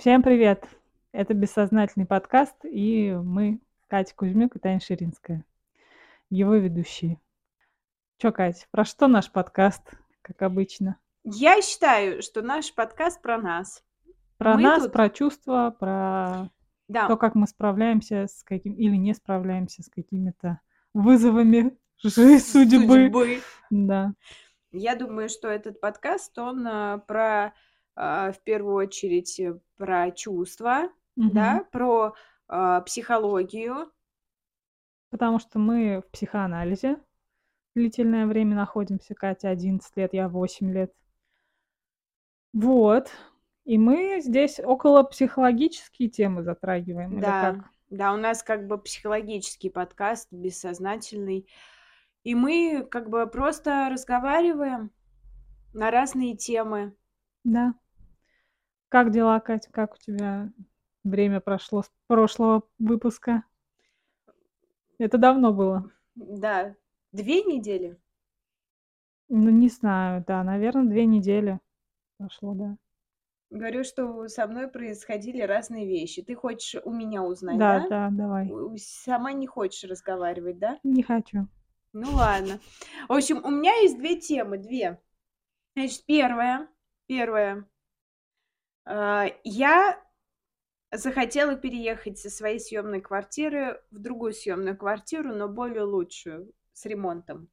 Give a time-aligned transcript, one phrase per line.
[0.00, 0.66] Всем привет!
[1.12, 5.44] Это «Бессознательный подкаст», и мы, Катя Кузьмюк и Таня Ширинская,
[6.30, 7.20] его ведущие.
[8.16, 9.82] Чё, Катя, про что наш подкаст,
[10.22, 10.96] как обычно?
[11.22, 13.84] Я считаю, что наш подкаст про нас.
[14.38, 16.48] Про Мы нас, тут- про чувства, про
[16.88, 20.60] Да, то, как мы справляемся с каким или не справляемся с какими-то
[20.94, 22.40] вызовами судьбы.
[22.88, 23.40] судьбы.
[23.68, 24.14] Да.
[24.72, 27.52] Я думаю, что этот подкаст, он а, про,
[27.96, 31.30] в первую очередь, э, про чувства, Мгм.
[31.32, 32.14] да, про
[32.48, 33.90] а, психологию.
[35.10, 36.98] Потому что мы в психоанализе
[37.74, 39.14] длительное время находимся.
[39.14, 40.92] Катя 11 лет, я 8 лет.
[42.52, 43.10] Вот.
[43.64, 47.20] И мы здесь около психологические темы затрагиваем.
[47.20, 47.70] Да, как?
[47.90, 51.46] да, у нас как бы психологический подкаст, бессознательный.
[52.24, 54.90] И мы как бы просто разговариваем
[55.72, 56.94] на разные темы.
[57.44, 57.74] Да.
[58.88, 59.70] Как дела, Катя?
[59.70, 60.50] Как у тебя
[61.04, 63.44] время прошло с прошлого выпуска?
[64.98, 65.90] Это давно было.
[66.14, 66.74] Да,
[67.12, 67.98] две недели.
[69.28, 71.60] Ну, не знаю, да, наверное, две недели
[72.18, 72.76] прошло, да.
[73.50, 76.22] Говорю, что со мной происходили разные вещи.
[76.22, 77.88] Ты хочешь у меня узнать, Да, да?
[77.88, 78.52] да, давай.
[78.78, 80.78] Сама не хочешь разговаривать, да?
[80.84, 81.48] Не хочу.
[81.92, 82.60] Ну ладно.
[83.08, 85.00] В общем, у меня есть две темы, две.
[85.74, 86.68] Значит, первая,
[87.10, 87.68] первая.
[88.84, 90.00] А, Я
[90.92, 97.48] захотела переехать со своей съемной квартиры в другую съемную квартиру, но более лучшую, с ремонтом.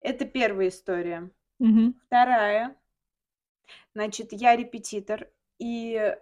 [0.00, 1.30] Это первая история.
[1.60, 2.00] Мгм.
[2.06, 2.76] Вторая.
[3.94, 5.28] Значит, я репетитор,
[5.60, 6.16] и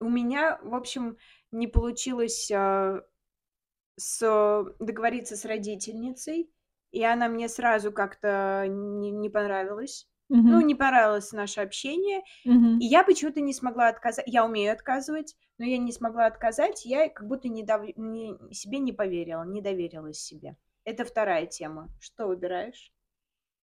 [0.00, 1.16] у меня, в общем,
[1.50, 3.06] не получилось а,
[3.96, 4.20] с,
[4.78, 6.52] договориться с родительницей,
[6.90, 10.06] и она мне сразу как-то не, не понравилась.
[10.30, 10.66] Ну, Мгм.
[10.66, 12.78] не понравилось наше общение, Мгм.
[12.80, 14.24] и я почему-то не смогла отказать.
[14.26, 18.78] Я умею отказывать, но я не смогла отказать, я как будто не дов- не- себе
[18.78, 20.56] не поверила, не доверилась себе.
[20.84, 21.88] Это вторая тема.
[22.00, 22.92] Что выбираешь?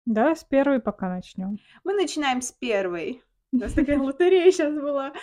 [0.05, 1.57] Давай с первой пока начнем.
[1.83, 3.23] Мы начинаем с первой.
[3.51, 5.13] У нас такая лотерея сейчас была.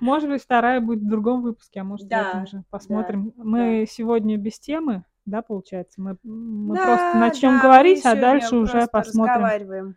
[0.00, 2.64] Может быть, вторая будет в другом выпуске, а может, в этом Да, же.
[2.70, 3.32] Посмотрим.
[3.36, 6.00] Мы сегодня без темы, да, получается?
[6.00, 9.96] Мы, мы Да, просто начнем да, мы говорить, а сегодня дальше уже просто посмотрим, разговариваем.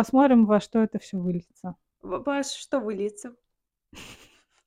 [0.00, 1.74] Посмотрим, во что это все выльется.
[2.02, 3.34] В- во что выльется?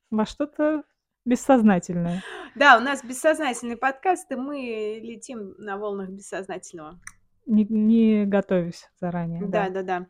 [0.10, 0.82] Во что-то
[1.24, 2.24] бессознательное.
[2.56, 7.00] Да, у нас бессознательный подкаст, и мы летим на волнах бессознательного.
[7.46, 9.42] Не, не готовясь заранее.
[9.46, 9.70] Да, Да.
[9.70, 10.08] да, да.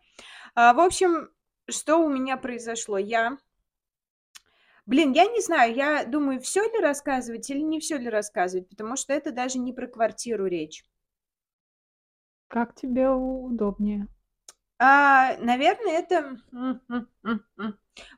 [0.55, 1.27] А, в общем,
[1.69, 2.97] что у меня произошло?
[2.97, 3.37] Я...
[4.85, 8.95] Блин, я не знаю, я думаю, все ли рассказывать или не все ли рассказывать, потому
[8.95, 10.85] что это даже не про квартиру речь.
[12.47, 14.07] Как тебе удобнее?
[14.79, 16.37] А, наверное, это...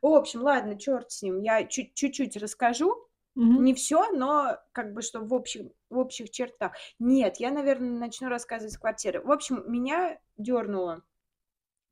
[0.02, 1.40] В общем, ладно, черт с ним.
[1.40, 2.96] Я чуть- чуть-чуть расскажу.
[3.34, 3.64] Мгм.
[3.64, 6.74] Не все, но как бы что в общих, в общих чертах.
[7.00, 9.22] Нет, я, наверное, начну рассказывать с квартиры.
[9.22, 11.04] В общем, меня дернуло.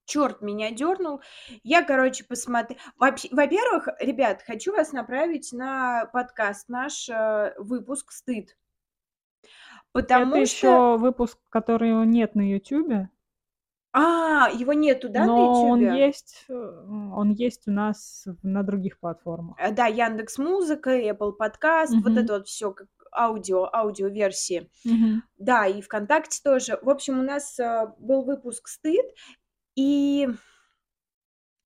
[0.06, 1.22] Черт меня дернул.
[1.64, 2.82] Я, короче, посмотрела.
[2.98, 8.58] Во-первых, ребят, хочу вас направить на подкаст наш э, выпуск «Стыд».
[9.92, 10.68] Потому это что...
[10.68, 13.10] еще выпуск, которого нет на Ютубе,
[13.92, 16.08] А, его нету, да, но на он Ютубе?
[16.08, 19.58] есть, он есть у нас на других платформах.
[19.60, 22.18] Э, Да, Яндекс Музыка, Apple Подкаст, вот Мгм.
[22.18, 24.70] это вот все как аудио, аудиоверсии.
[24.86, 25.24] Мгм.
[25.38, 26.78] Да, и ВКонтакте тоже.
[26.82, 29.06] В общем, у нас э, был выпуск «Стыд»,
[29.76, 30.28] и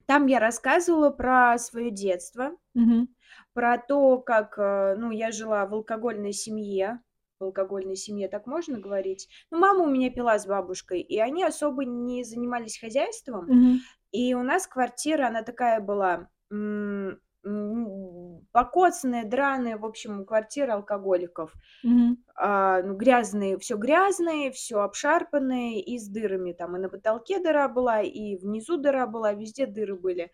[0.06, 3.08] там я рассказывала про свое детство, Мгм.
[3.54, 7.00] про то, как, э, ну, я жила в алкогольной семье.
[7.44, 9.28] В алкогольной семье так можно говорить?
[9.52, 13.54] Ну, мама у меня пила с бабушкой, и они особо не занимались хозяйством.
[13.54, 13.86] Мгм.
[14.12, 21.54] И у нас квартира, она такая была м, м, покоцанная, драная, в общем, квартира алкоголиков.
[21.84, 22.24] Мгм.
[22.36, 26.54] А, ну, грязные, все грязные, все обшарпанные и с дырами.
[26.54, 30.32] Там и на потолке дыра была, и внизу дыра была, везде дыры были.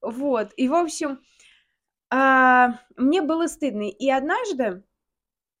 [0.00, 0.52] Вот.
[0.56, 1.20] И, в общем,
[2.10, 3.84] а, мне было стыдно.
[3.88, 4.84] И однажды,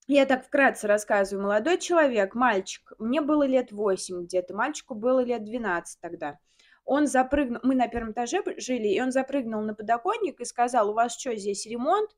[0.06, 5.44] я так вкратце рассказываю, молодой человек, мальчик, мне было лет 8 где-то, мальчику было лет
[5.44, 6.38] 12 тогда.
[6.84, 10.94] Он запрыгнул, мы на первом этаже жили, и он запрыгнул на подоконник и сказал, у
[10.94, 12.10] вас что, здесь ремонт?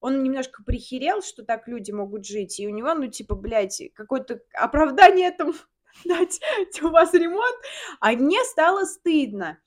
[0.00, 4.40] Он немножко прихерел, что так люди могут жить, и у него, ну, типа, блядь, какое-то
[4.54, 5.54] оправдание этому
[6.04, 6.40] дать,
[6.82, 7.56] у вас ремонт,
[8.00, 9.58] а мне стало стыдно.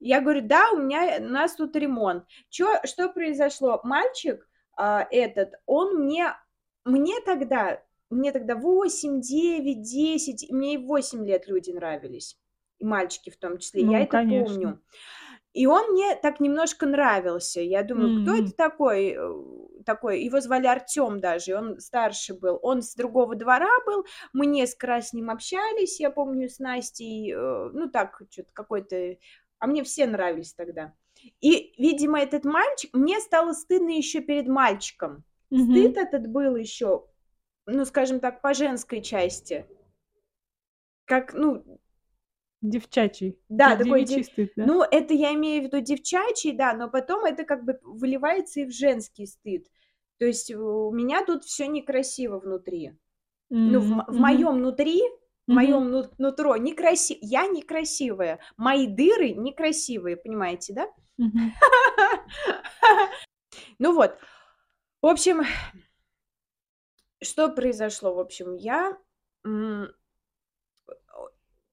[0.00, 2.24] Я говорю, да, у меня, у нас тут ремонт.
[2.50, 3.80] Чё, что произошло?
[3.82, 6.34] Мальчик а, этот, он мне,
[6.88, 12.38] мне тогда, мне тогда 8, 9, 10, мне и 8 лет люди нравились.
[12.78, 14.54] И мальчики в том числе, Ну, я это конечно.
[14.54, 14.82] помню.
[15.52, 17.60] И он мне так немножко нравился.
[17.60, 19.16] Я думаю, кто это такой?
[19.18, 19.32] э,
[19.84, 20.22] такой?
[20.22, 22.58] Его звали Артем даже, он старше был.
[22.62, 27.32] Он с другого двора был, мы несколько раз с ним общались, я помню, с Настей,
[27.32, 29.16] э, ну так, что-то какой-то...
[29.58, 30.92] А мне все нравились тогда.
[31.40, 32.94] И, видимо, этот мальчик...
[32.94, 35.24] Мне стало стыдно еще перед мальчиком.
[35.50, 35.72] Мгм.
[35.72, 37.06] Стыд этот был еще,
[37.66, 39.66] ну, скажем так, по женской части.
[41.04, 41.64] Как, ну,
[42.60, 43.38] Девчачий.
[43.48, 44.04] да, такой...
[44.04, 44.66] Девичий де- стыд, да?
[44.66, 48.66] Ну, это я имею в виду девчачий, да, но потом это как бы выливается и
[48.66, 49.66] в женский стыд.
[50.18, 52.92] То есть у меня тут все некрасиво внутри.
[53.50, 55.00] Ну, в, в мгм, моем внутри,
[55.46, 55.54] в мгм.
[55.54, 57.18] моем ну- нутро некрасиво.
[57.22, 58.40] Я некрасивая.
[58.56, 60.88] Мои дыры некрасивые, понимаете, да?
[61.16, 61.52] Мгм.
[63.78, 64.18] Ну вот.
[65.00, 65.42] В общем,
[67.22, 68.14] что произошло?
[68.14, 68.96] В общем, я...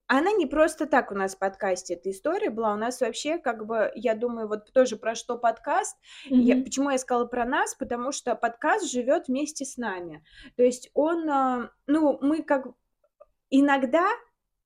[0.08, 2.74] Она не просто так у нас в подкасте эта история была.
[2.74, 5.96] У нас вообще, как бы, я думаю, вот тоже про что подкаст.
[6.26, 6.64] Я, Мгм.
[6.64, 7.74] почему я сказала про нас?
[7.74, 10.24] Потому что подкаст живет вместе с нами.
[10.56, 12.68] То есть он, а, ну, мы как
[13.50, 14.08] иногда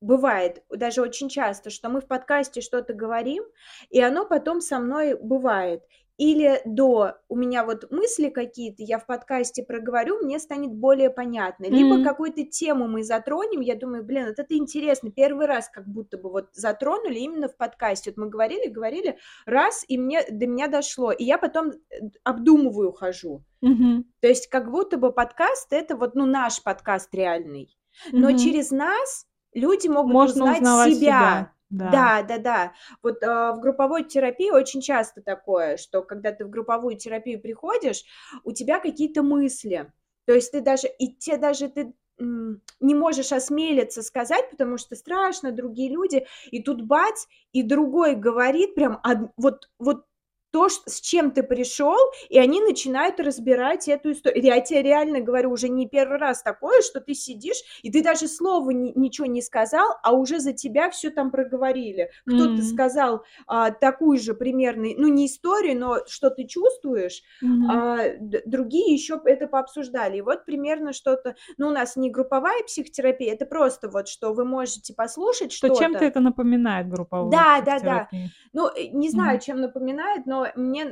[0.03, 3.43] бывает, даже очень часто, что мы в подкасте что-то говорим,
[3.89, 5.83] и оно потом со мной бывает.
[6.21, 11.65] Или до у меня вот мысли какие-то, я в подкасте проговорю, мне станет более понятно.
[11.65, 12.05] Либо М.
[12.05, 15.11] какую-то тему мы затронем, я думаю, блин, вот это интересно.
[15.11, 18.11] Первый раз как будто бы вот затронули именно в подкасте.
[18.11, 21.11] Вот мы говорили, говорили, раз, и мне до меня дошло.
[21.11, 23.43] И я потом э, обдумываю, хожу.
[23.63, 24.05] Мгм.
[24.21, 27.75] То есть как будто бы подкаст это вот, ну, наш подкаст реальный.
[28.13, 28.37] Но Мгм.
[28.39, 30.95] через нас люди могут Можно узнать себя.
[30.95, 31.53] себя.
[31.71, 31.91] Да.
[31.91, 32.73] Да, да, да.
[33.03, 38.05] Вот а, в групповой терапии очень часто такое, что когда ты в групповую терапию приходишь,
[38.45, 39.93] у тебя какие-то мысли.
[40.27, 41.93] То есть ты даже, и те даже ты
[42.81, 48.75] не можешь осмелиться сказать, потому что страшно, другие люди, и тут бац, и другой говорит
[48.75, 50.05] прям од- вот, вот
[50.51, 51.97] то, с чем ты пришел,
[52.29, 54.45] и они начинают разбирать эту историю.
[54.45, 58.29] Я тебе реально говорю, уже не первый раз такое, что ты сидишь, и ты даже
[58.29, 62.11] слова ни- ничего не сказал, а уже за тебя все там проговорили.
[62.27, 62.63] Кто-то М.
[62.63, 67.71] сказал а, такую же примерно, ну не историю, но что ты чувствуешь, Мгм.
[67.71, 68.09] а
[68.47, 70.19] другие еще это пообсуждали.
[70.19, 74.45] И вот примерно что-то, ну у нас не групповая психотерапия, это просто вот, что вы
[74.45, 75.79] можете послушать Что что-то.
[75.79, 78.09] чем-то это напоминает групповую Да, да, да.
[78.53, 79.41] Ну, э, не знаю, Мгм.
[79.41, 80.85] чем напоминает, но мне,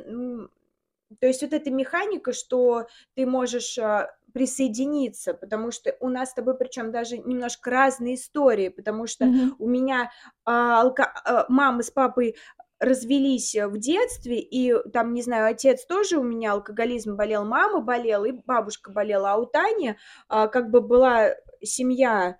[1.20, 6.34] то есть вот эта механика, что ты можешь а, присоединиться, потому что у нас с
[6.34, 9.56] тобой причем даже немножко разные истории, потому что Мгм.
[9.58, 10.10] у меня
[10.44, 12.36] а, алка- а, мама с папой
[12.78, 17.80] развелись э, в детстве, и там, не знаю, отец тоже у меня алкоголизм болел, мама
[17.80, 19.96] болела, и бабушка болела, а у Тани
[20.28, 21.30] а, как бы была
[21.60, 22.38] семья,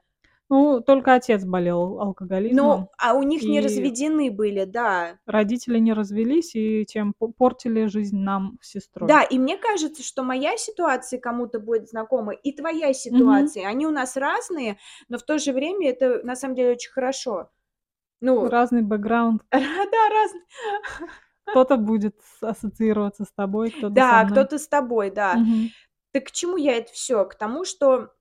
[0.50, 5.18] Ну, только отец болел алкоголизмом, но а у них не и разведены были, да.
[5.26, 6.86] родители не развелись, и
[7.18, 9.08] по- портили жизнь нам с сестрой.
[9.08, 13.68] Да, и мне кажется, что моя ситуация кому-то будет знакома, и твоя ситуация.
[13.68, 14.78] Они у нас разные,
[15.08, 17.50] но в то же время это на самом деле очень хорошо.
[18.20, 19.42] Ну, Разный бэкграунд.
[19.50, 20.42] да, разные.
[21.44, 25.34] Кто-то будет ассоциироваться с тобой, кто-то Да, кто-то с тобой, да.
[25.34, 25.68] Мгм.
[26.12, 27.24] Так к чему я это все?
[27.24, 28.12] К тому, что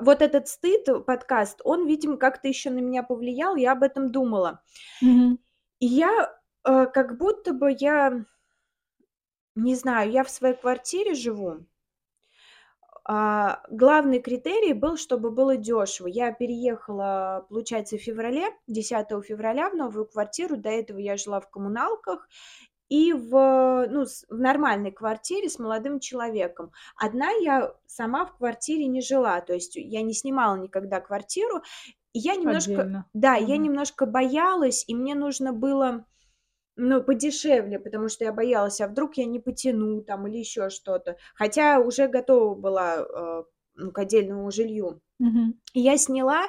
[0.00, 4.10] вот этот стыд, э, подкаст, он, видимо, как-то еще на меня повлиял, я об этом
[4.10, 4.62] думала.
[5.00, 5.38] Мгм.
[5.80, 8.24] И я э, как будто бы я,
[9.54, 11.66] не знаю, я в своей квартире живу.
[13.10, 16.08] А, главный критерий был, чтобы было дешево.
[16.08, 20.58] Я переехала, получается, в феврале, 10 февраля в новую квартиру.
[20.58, 22.28] До этого я жила в коммуналках
[22.88, 26.72] и в, ну, в нормальной квартире с молодым человеком.
[26.96, 31.62] Одна я сама в квартире не жила, то есть я не снимала никогда квартиру.
[32.12, 33.06] И я немножко, Отдельно.
[33.12, 33.64] да, я Мгм.
[33.64, 36.06] немножко боялась, и мне нужно было
[36.76, 41.16] ну, подешевле, потому что я боялась, а вдруг я не потяну там или еще что-то.
[41.34, 45.00] Хотя уже готова была э, ну, к отдельному жилью.
[45.18, 45.60] Мгм.
[45.74, 46.46] И я сняла.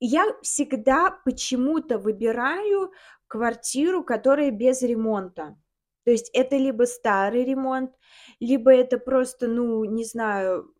[0.00, 2.92] Я всегда почему-то выбираю
[3.28, 5.56] квартиру, которая без ремонта.
[6.04, 7.92] То есть это либо старый ремонт,
[8.40, 10.74] либо это просто, ну, не знаю,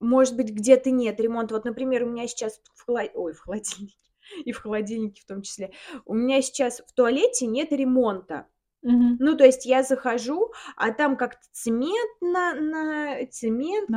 [0.00, 1.54] может быть, где-то нет ремонта.
[1.54, 3.96] Вот, например, у меня сейчас в, холо- Ой, в холодильнике
[4.44, 5.72] и в холодильнике в том числе.
[6.04, 8.46] У меня сейчас в туалете нет ремонта.
[8.82, 9.16] Мгм.
[9.18, 13.88] Ну, то есть я захожу, а там как-то цемент на, на цемент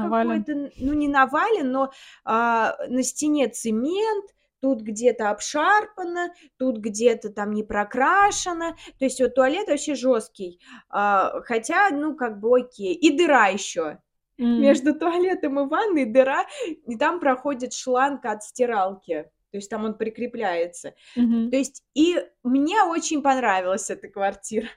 [0.43, 1.91] какой-то, ну не навален, но
[2.23, 4.25] а, на стене цемент,
[4.61, 8.75] тут где-то обшарпано, тут где-то там не прокрашено.
[8.99, 10.59] То есть вот туалет вообще жесткий.
[10.89, 12.93] А, хотя, ну, как бы окей.
[12.93, 13.99] И дыра еще.
[14.37, 14.61] М.
[14.61, 16.45] Между туалетом и ванной дыра,
[16.87, 19.29] и там проходит шланг от стиралки.
[19.51, 20.93] То есть там он прикрепляется.
[21.15, 21.51] Мгм.
[21.51, 24.67] То есть и мне очень понравилась эта квартира.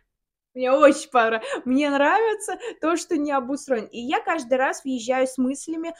[0.54, 1.48] Мне очень понравилось.
[1.64, 3.86] Мне нравится то, что не обустроен.
[3.86, 5.94] И я каждый раз въезжаю с мыслями,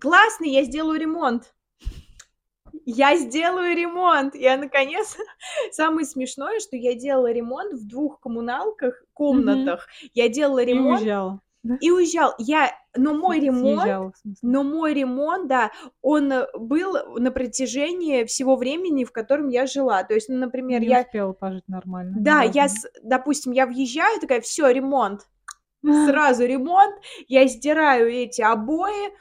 [0.00, 1.54] классно, я сделаю ремонт.
[2.84, 4.34] Я сделаю ремонт.
[4.34, 5.16] Я наконец...
[5.72, 9.86] Самое смешное, что я делала ремонт в двух коммуналках, комнатах.
[10.14, 11.40] Я делала И ремонт уезжала.
[11.62, 11.78] да?
[11.80, 12.34] и уезжал.
[12.38, 12.72] Я...
[12.96, 14.38] Но мой ремонт смысле.
[14.42, 15.70] но мой ремонт, да,
[16.02, 20.02] он э, был на протяжении всего времени, в котором я жила.
[20.02, 21.00] То есть, ну, например, Не я...
[21.02, 22.16] успела пожить нормально.
[22.18, 22.66] Да, разу, я,
[23.04, 25.28] допустим, я въезжаю, такая, все, ремонт.
[25.82, 26.96] Сразу ремонт,
[27.28, 29.12] я стираю эти обои,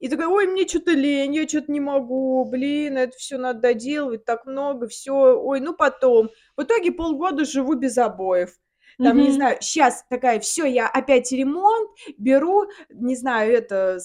[0.00, 4.24] и такая, ой, мне что-то лень, я что-то не могу, блин, это все надо доделывать,
[4.24, 6.30] так много, все, ой, ну потом.
[6.56, 8.58] В итоге полгода живу без обоев.
[8.98, 9.32] Там, не Мгм.
[9.32, 13.98] знаю, сейчас такая, все, я опять ремонт, беру, не знаю, это,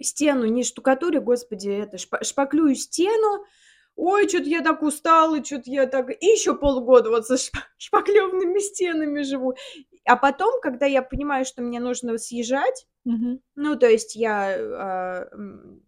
[0.00, 3.44] стену, не штукатурю, господи, это, шпа- шпаклюю стену,
[3.96, 6.10] ой, что-то я так устала, что-то я так...
[6.10, 9.54] И еще полгода вот со шпа- шпаклевными стенами живу.
[10.06, 13.40] А потом, когда я понимаю, что мне нужно съезжать, Мгм.
[13.54, 15.82] ну, то есть я, м,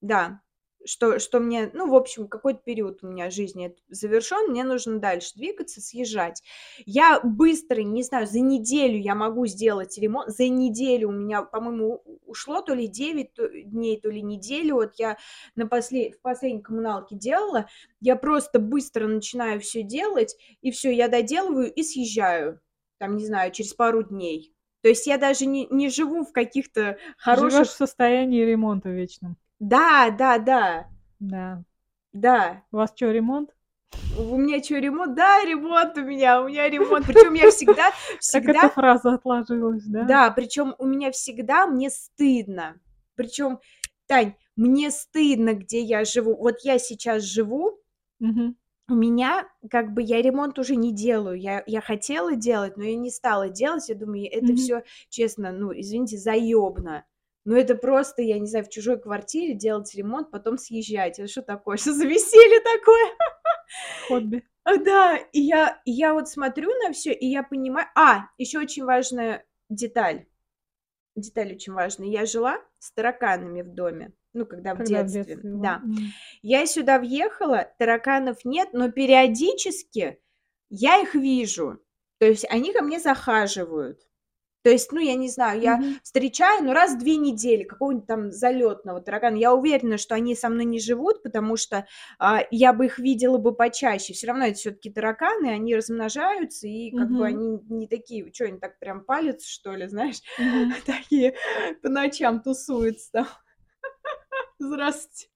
[0.00, 0.40] да,
[0.84, 5.32] что, что мне, ну, в общем, какой-то период у меня жизни завершен, мне нужно дальше
[5.34, 6.42] двигаться, съезжать.
[6.86, 12.02] Я быстро, не знаю, за неделю я могу сделать ремонт, за неделю у меня, по-моему,
[12.24, 15.18] ушло то ли 9 то- дней, то ли неделю, вот я
[15.56, 17.66] на после, в последней коммуналке делала,
[18.00, 22.60] я просто быстро начинаю все делать, и все, я доделываю и съезжаю,
[22.98, 24.52] там, не знаю, через пару дней.
[24.82, 27.52] То есть я даже не, не живу в каких-то хороших...
[27.52, 29.36] Живешь в состоянии ремонта вечном.
[29.58, 30.86] Да, да, да,
[31.18, 31.62] Да.
[32.12, 32.62] да.
[32.70, 33.54] У вас что, ремонт?
[34.18, 35.14] У меня что, ремонт?
[35.16, 37.06] Да, ремонт у меня, у меня ремонт.
[37.08, 40.04] Причем я всегда, Как эта всегда, фраза отложилась, да?
[40.04, 42.78] да, причем у меня всегда мне стыдно.
[43.16, 43.58] Причем,
[44.06, 46.36] Тань, мне стыдно, где я живу.
[46.36, 47.80] Вот я сейчас живу,
[48.20, 48.56] Мгм.
[48.90, 51.38] У меня, как бы, я ремонт уже не делаю.
[51.38, 53.88] Я, я хотела делать, но я не стала делать.
[53.88, 54.56] Я думаю, это Мгм.
[54.56, 57.04] все, честно, ну, извините, заебно.
[57.44, 61.18] Ну, это просто, я не знаю, в чужой квартире делать ремонт, потом съезжать.
[61.18, 61.76] Это что такое?
[61.78, 63.06] Что за веселье такое?
[64.06, 64.42] Хобби.
[64.64, 67.86] А, Да, и я, и я вот смотрю на все, и я понимаю...
[67.94, 70.26] А, еще очень важная деталь.
[71.16, 72.08] Деталь очень важная.
[72.08, 74.12] Я жила с тараканами в доме.
[74.34, 75.10] Ну, когда в Когда в детстве.
[75.10, 75.64] детстве было.
[75.64, 75.82] Да.
[75.82, 76.14] М.
[76.42, 80.20] Я сюда въехала, тараканов нет, но периодически
[80.70, 81.80] я их вижу.
[82.18, 84.00] То есть они ко мне захаживают.
[84.64, 85.98] То есть, ну, я не знаю, я Мгм.
[86.02, 89.36] встречаю, ну, раз в две недели какого-нибудь там залетного таракана.
[89.36, 91.86] Я уверена, что они со мной не живут, потому что
[92.18, 94.14] а, я бы их видела бы почаще.
[94.14, 97.28] Все равно это все-таки тараканы, они размножаются, и как бы Мгм.
[97.28, 100.78] они не такие, что они так прям палятся, что ли, знаешь, Мгм.
[100.86, 101.36] такие
[101.82, 103.28] по ночам тусуются там.
[104.58, 105.28] Здравствуйте.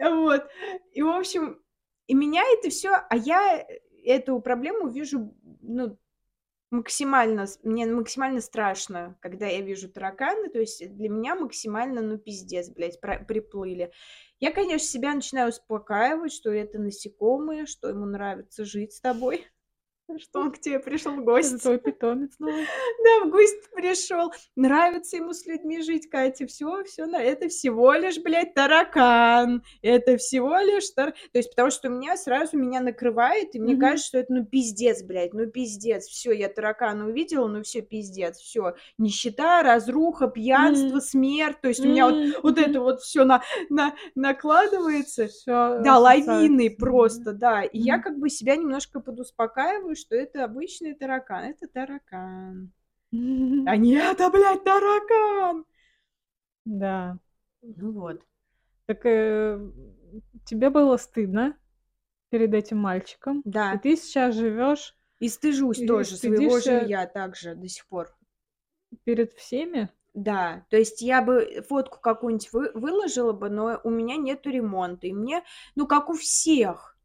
[0.00, 0.44] Вот.
[0.92, 1.60] И, в общем,
[2.06, 3.66] и меня это все, а я
[4.04, 5.98] эту проблему вижу, ну,
[6.70, 12.70] максимально, мне максимально страшно, когда я вижу тараканы, то есть для меня максимально, ну, пиздец,
[12.70, 13.92] блядь, про- приплыли.
[14.40, 19.46] Я, конечно, себя начинаю успокаивать, что это насекомые, что ему нравится жить с тобой,
[20.18, 21.58] что он к тебе пришел в гости.
[21.58, 22.64] твой питомец новый.
[23.04, 24.32] Да, в гости пришел.
[24.56, 26.46] Нравится ему с людьми жить, Катя.
[26.46, 29.62] Все, все, это всего лишь, блядь, таракан.
[29.82, 31.12] Это всего лишь тар...
[31.12, 33.80] То есть, потому что у меня сразу меня накрывает, и мне Мгм.
[33.80, 36.06] кажется, что это, ну, пиздец, блядь, ну, пиздец.
[36.06, 38.74] Все, я таракана увидела, ну, все, пиздец, все.
[38.96, 41.60] Нищета, разруха, пьянство, смерть.
[41.60, 45.26] То есть, у меня вот, вот это вот все на, на, накладывается.
[45.28, 47.62] Всё Да, лавины просто, да.
[47.62, 51.44] И я как бы себя немножко подуспокаиваю, что это обычный таракан.
[51.44, 52.72] Это таракан.
[53.12, 55.64] А не это, блядь, таракан!
[56.64, 57.18] Да.
[57.62, 58.22] Ну вот.
[58.86, 59.58] Так, э,
[60.44, 61.56] тебе было стыдно
[62.30, 63.78] перед этим мальчиком, и Да.
[63.78, 68.14] ты сейчас живешь И стыжусь и тоже своего стыдишься жилья также до сих пор.
[69.04, 69.88] перед всеми?
[70.14, 75.06] Да, то есть я бы фотку какую-нибудь вы- выложила бы, но у меня нету ремонта.
[75.06, 75.44] И мне,
[75.76, 76.97] ну, как у всех.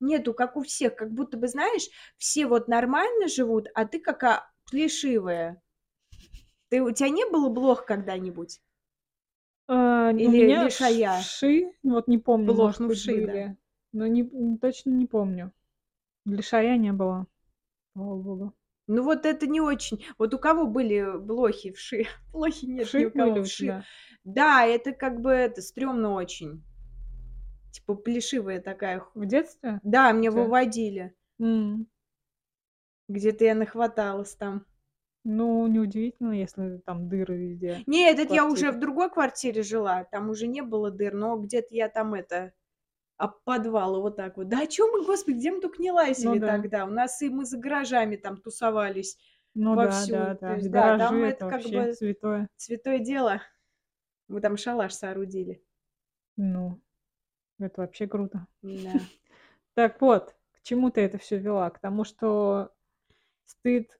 [0.00, 0.94] Нету, как у всех.
[0.96, 5.62] Как будто бы, знаешь, все вот нормально живут, а ты какая плешивая.
[6.70, 8.60] Ты, у тебя не было блох когда-нибудь?
[9.66, 11.20] А, у Или меня лишая?
[11.20, 13.32] вши, вот не помню, Блох, может ну, быть, вши, да.
[13.32, 13.56] были,
[13.92, 14.24] но не,
[14.58, 15.52] точно не помню.
[16.26, 17.26] Лишая не было,
[17.94, 18.54] слава богу.
[18.88, 20.04] Ну вот это не очень.
[20.18, 22.06] Вот у кого были блохи, вши?
[22.32, 23.34] Блохи нет ни Вши у кого.
[23.34, 23.84] были у Вши.
[24.24, 26.64] Да, это как бы это стрёмно очень.
[27.78, 29.04] Типа плешивая такая.
[29.14, 29.78] В детстве?
[29.84, 30.42] Да, мне тебя?
[30.42, 31.14] выводили.
[31.40, 31.86] М.
[33.08, 34.66] Где-то я нахваталась там.
[35.24, 40.30] Ну, неудивительно, если там дыры везде Не, этот я уже в другой квартире жила, там
[40.30, 42.52] уже не было дыр, но где-то я там это
[43.16, 44.48] об подвалы вот так вот.
[44.48, 46.46] Да о чем мы, господи, где мы только не Ну лазили да.
[46.48, 46.84] тогда?
[46.86, 49.18] У нас и мы за гаражами там тусовались
[49.54, 50.12] Ну да, вовсю.
[50.12, 50.54] да, То да.
[50.54, 52.48] есть, да, там это это как бы святое.
[52.56, 53.42] святое дело.
[54.28, 55.62] Мы там шалаш соорудили.
[56.36, 56.80] Ну,
[57.58, 58.46] это вообще круто.
[58.62, 58.98] Да.
[59.74, 61.70] Так вот, к чему ты это все вела?
[61.70, 62.72] К тому, что
[63.46, 63.98] стыд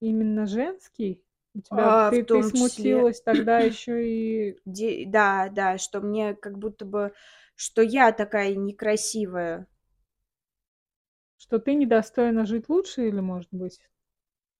[0.00, 1.22] именно женский?
[1.54, 3.04] У тебя А, ты, ты том числе.
[3.04, 7.12] смутилась тогда еще и Де- Да, да, что мне как будто бы,
[7.54, 9.66] что я такая некрасивая.
[11.36, 13.82] что ты недостойна жить лучше, или может быть?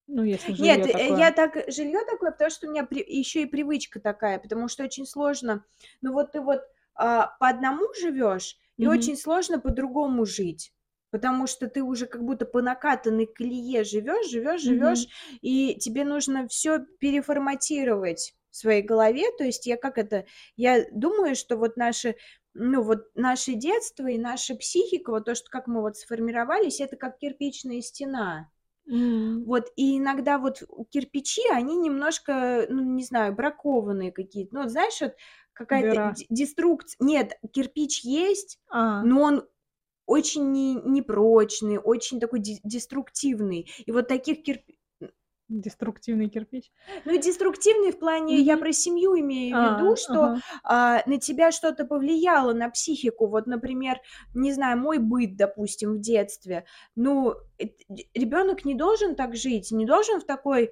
[0.07, 1.17] Ну, если Нет, жилье э, такое.
[1.17, 5.05] я так жилье такое, потому что у меня еще и привычка такая, потому что очень
[5.05, 5.65] сложно.
[6.01, 6.61] Ну вот ты вот
[6.95, 8.87] а, по одному живешь, и Мгм.
[8.87, 10.73] очень сложно по-другому жить.
[11.11, 15.07] Потому что ты уже как будто по накатанной колее живешь, живешь, живешь,
[15.41, 19.25] и тебе нужно все переформатировать в своей голове.
[19.37, 22.15] То есть я как это, я думаю, что вот наши,
[22.55, 26.95] ну вот наше детство и наша психика, вот то, что как мы вот сформировались, это
[26.97, 28.49] как кирпичная стена.
[28.87, 29.45] М.
[29.45, 34.55] Вот, и иногда вот кирпичи, они немножко, ну, не знаю, бракованные какие-то.
[34.55, 35.15] Ну, знаешь, вот
[35.53, 36.97] какая-то деструкция.
[36.99, 39.47] Нет, кирпич есть, А, но он
[40.05, 43.71] очень не- непрочный, очень такой де- деструктивный.
[43.85, 44.79] И вот таких кирпичей...
[45.49, 46.71] деструктивный кирпич.
[47.05, 48.63] Ну, деструктивный в плане, я Мгм.
[48.63, 50.41] про семью имею в А, виду, что ага.
[50.63, 53.27] а, на тебя что-то повлияло, на психику.
[53.27, 53.99] Вот, например,
[54.33, 56.65] не знаю, мой быт, допустим, в детстве.
[56.95, 57.35] Ну,
[58.15, 60.71] ребенок не должен так жить, не должен в такой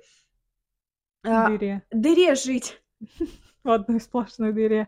[1.24, 1.84] а, Дыре.
[1.92, 2.82] дыре жить.
[3.64, 4.88] В одной сплошной дыре.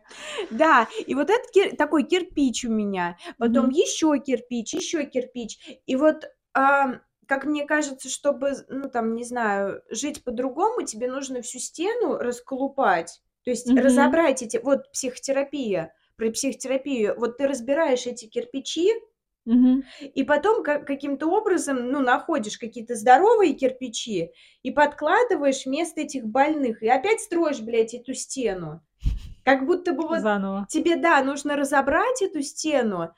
[0.49, 3.73] Да, и вот этот кир- такой кирпич у меня, потом Мгм.
[3.73, 5.59] еще кирпич, еще кирпич.
[5.85, 6.25] И вот,
[6.55, 12.17] а, как мне кажется, чтобы, ну там, не знаю, жить по-другому, тебе нужно всю стену
[12.17, 13.21] расколупать.
[13.43, 13.77] То есть Мгм.
[13.77, 18.91] разобрать эти, вот психотерапия, про психотерапию, вот ты разбираешь эти кирпичи,
[19.45, 19.83] Мгм.
[19.99, 26.81] и потом как, каким-то образом, ну, находишь какие-то здоровые кирпичи и подкладываешь вместо этих больных,
[26.81, 28.81] и опять строишь, блядь, эту стену.
[29.43, 30.65] Как будто бы вот Заново.
[30.69, 33.13] тебе, да, нужно разобрать эту стену.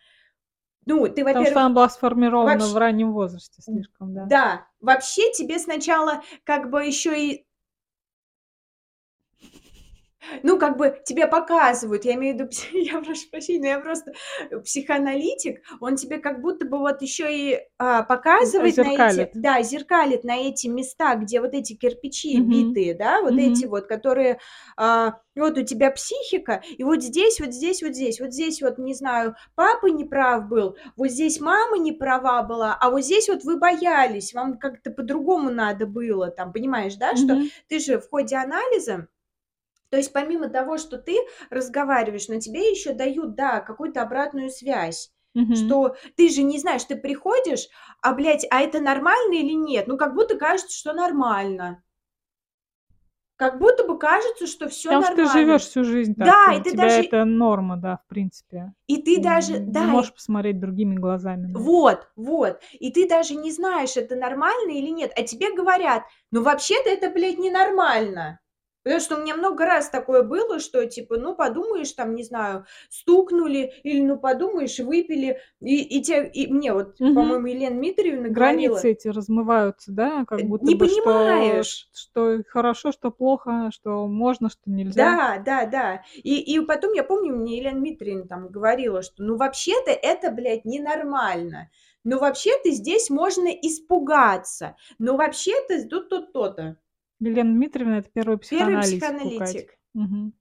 [0.88, 4.26] Ну, ты, Потому что во-первых, она была сформирована вообще- в раннем возрасте слишком, да.
[4.26, 7.46] да, вообще тебе сначала как бы еще и
[10.44, 14.14] ну, как бы тебе показывают, я имею в виду, я прошу прощения, я просто
[14.64, 19.32] психоаналитик, он тебе как будто бы вот еще и а, показывает на эти, Зеркалит.
[19.34, 22.50] да, зеркалит на эти места, где вот эти кирпичи Мгм.
[22.50, 23.40] битые, да, вот Мгм.
[23.40, 24.40] эти вот, которые,
[24.78, 28.78] а, вот у тебя психика, и вот здесь, вот здесь, вот здесь, вот здесь вот,
[28.78, 33.28] не знаю, папа не прав был, вот здесь мама не права была, а вот здесь
[33.30, 37.50] вот вы боялись, вам как-то по-другому надо было, там, понимаешь, да, что Мгм.
[37.68, 39.08] ты же в ходе анализа,
[39.90, 41.18] то есть помимо того, что ты
[41.50, 45.56] разговариваешь, на тебе еще дают, да, какую-то обратную связь, Мгм.
[45.56, 47.68] что ты же не знаешь, ты приходишь,
[48.02, 49.88] а, блядь, а это нормально или нет?
[49.88, 51.82] Ну, как будто кажется, что нормально.
[53.38, 55.34] Как будто бы кажется, что все Потому что нормально.
[55.34, 56.26] ты живешь всю жизнь так.
[56.26, 58.74] Да, и ты тебя даже- это норма, да, в принципе.
[58.88, 61.52] И ты даже, М, да, Не и- можешь посмотреть другими глазами.
[61.54, 62.62] Вот, вот.
[62.72, 65.12] И ты даже не знаешь, это нормально или нет.
[65.18, 68.40] А тебе говорят, ну вообще-то это, блядь, ненормально.
[68.86, 72.68] Потому что у меня много раз такое было, что типа, ну подумаешь, там, не знаю,
[72.90, 75.42] стукнули, или ну подумаешь, выпили.
[75.60, 77.16] И, и, те, и мне вот, Мгм.
[77.16, 78.76] по-моему, Елена Дмитриевна говорила.
[78.76, 81.90] Границы эти размываются, да, как Э, будто не бы что, понимаешь.
[81.94, 85.18] что хорошо, что плохо, что можно, что нельзя.
[85.18, 86.04] Да, да, да.
[86.14, 90.64] И, и потом я помню, мне Елена Дмитриевна там говорила, что ну вообще-то это, блядь,
[90.64, 91.72] ненормально.
[92.04, 94.76] Ну вообще-то здесь можно испугаться.
[95.00, 96.78] Ну вообще-то тут то то-то.
[97.26, 99.00] Елена Дмитриевна это первый Первый психоаналитик.
[99.02, 99.16] Кати.
[99.16, 99.78] психоаналитик.
[99.94, 100.34] Мгм.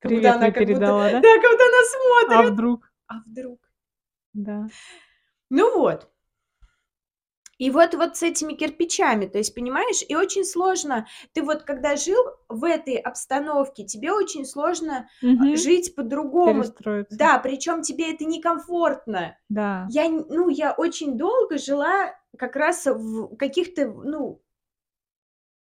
[0.00, 1.20] Как Привет будто она как будто- передала, да?
[1.22, 2.52] Да, как будто она А смотрит.
[2.52, 2.92] вдруг?
[3.06, 3.60] А вдруг?
[4.32, 4.66] Да.
[5.50, 6.10] Ну вот.
[7.56, 11.94] И вот, вот с этими кирпичами, то есть, понимаешь, и очень сложно, ты вот когда
[11.94, 15.56] жил в этой обстановке, тебе очень сложно Мгм.
[15.56, 16.64] жить по-другому.
[17.10, 19.38] Да, причем тебе это некомфортно.
[19.48, 19.86] Да.
[19.90, 24.42] Я, ну, я очень долго жила как раз в каких-то, ну,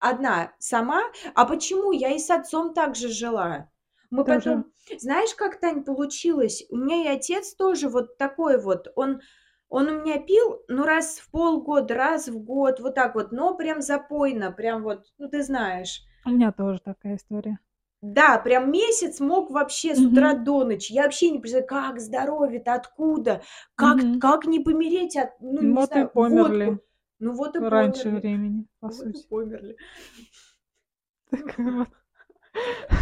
[0.02, 1.04] одна сама.
[1.36, 1.92] А почему?
[1.94, 3.70] Я и с отцом также жила.
[4.10, 4.40] Мы Тоже.
[4.40, 4.66] потом,
[5.00, 6.66] знаешь, как, Тань, получилось?
[6.70, 9.22] У меня и отец тоже вот такой вот, он,
[9.70, 13.56] он у меня пил, ну, раз в полгода, раз в год, вот так вот, но
[13.56, 16.02] прям запойно, прям вот, ну, ты знаешь.
[16.26, 17.60] У меня тоже такая история.
[18.02, 20.92] Да, прям месяц мог вообще с утра до ночи.
[20.92, 23.44] Я вообще не представляю, как здоровье-то, откуда,
[23.76, 24.20] как, Мгм.
[24.20, 26.66] как не помереть от, ну, не Вот и знаю, померли.
[26.66, 26.84] водку.
[27.22, 28.20] Ну вот и раньше померли.
[28.20, 29.28] времени, по Вот и сути.
[29.30, 29.78] померли.
[31.32, 31.88] Так вот.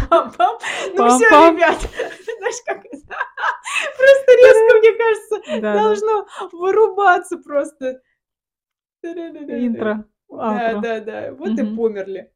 [0.10, 0.60] Пам-пам.
[0.96, 1.56] Ну все, Пам-пам.
[1.56, 1.80] ребят,
[2.38, 2.82] знаешь, как?
[2.82, 5.84] Просто резко, мне кажется, Да, да.
[5.84, 8.02] должно вырубаться просто.
[9.04, 11.34] Интро, Да, да, да.
[11.34, 11.76] Вот и Мгм.
[11.78, 12.32] померли.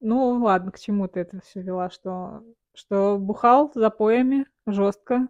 [0.00, 2.42] Ну ладно, к чему ты это все вела, что
[2.74, 5.28] что бухал запоями жестко.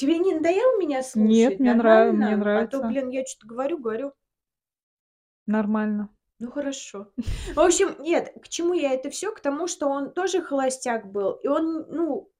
[0.00, 1.30] Тебе не надоело меня слушать?
[1.30, 2.60] Нет, мне нрав- мне Нормально?
[2.62, 2.82] А то, нравится.
[2.88, 4.12] блин, я что-то говорю, говорю.
[5.44, 6.08] Нормально.
[6.38, 7.12] Ну хорошо.
[7.54, 9.30] В общем, нет, к чему я это все?
[9.30, 11.32] К тому, что он тоже холостяк был.
[11.32, 12.32] И он, ну,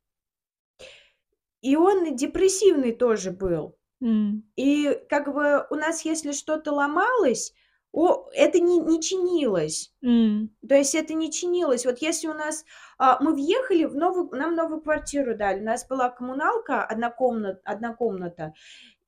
[1.60, 3.76] и он депрессивный тоже был.
[4.00, 4.50] М.
[4.56, 7.52] И как бы у нас, если что-то ломалось,
[7.92, 9.92] о, это не, не чинилось.
[10.02, 10.50] М.
[10.68, 11.84] То есть это не чинилось.
[11.84, 12.64] Вот если у нас...
[12.98, 14.30] а, мы въехали в новую...
[14.32, 15.60] Нам новую квартиру дали.
[15.60, 18.54] У нас была коммуналка, одна комната, одна комната.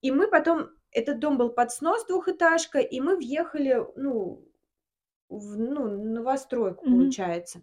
[0.00, 0.70] И мы потом...
[0.90, 4.44] Этот дом был под снос, двухэтажка, и мы въехали, ну,
[5.30, 6.98] в ну, новостройку, Мгм.
[6.98, 7.62] получается.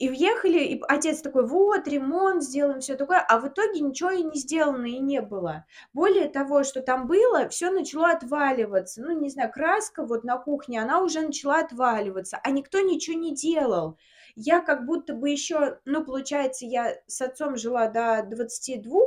[0.00, 4.22] И въехали, и отец такой, вот, ремонт сделаем, все такое, а в итоге ничего и
[4.22, 5.66] не сделано, и не было.
[5.92, 9.02] Более того, что там было, все начало отваливаться.
[9.02, 13.34] Ну, не знаю, краска вот на кухне, она уже начала отваливаться, а никто ничего не
[13.34, 13.98] делал.
[14.36, 19.00] Я как будто бы еще, ну, получается, я с отцом жила до 22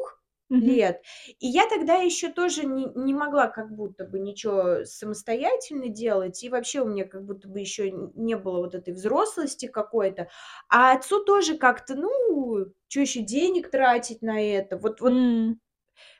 [0.53, 0.77] Мгм.
[0.77, 1.01] лет,
[1.39, 6.49] и я тогда еще тоже не, не могла как будто бы ничего самостоятельно делать, и
[6.49, 10.29] вообще у меня как будто бы еще не было вот этой взрослости какой-то,
[10.69, 15.59] а отцу тоже как-то, ну, что еще денег тратить на это, вот, вот, М.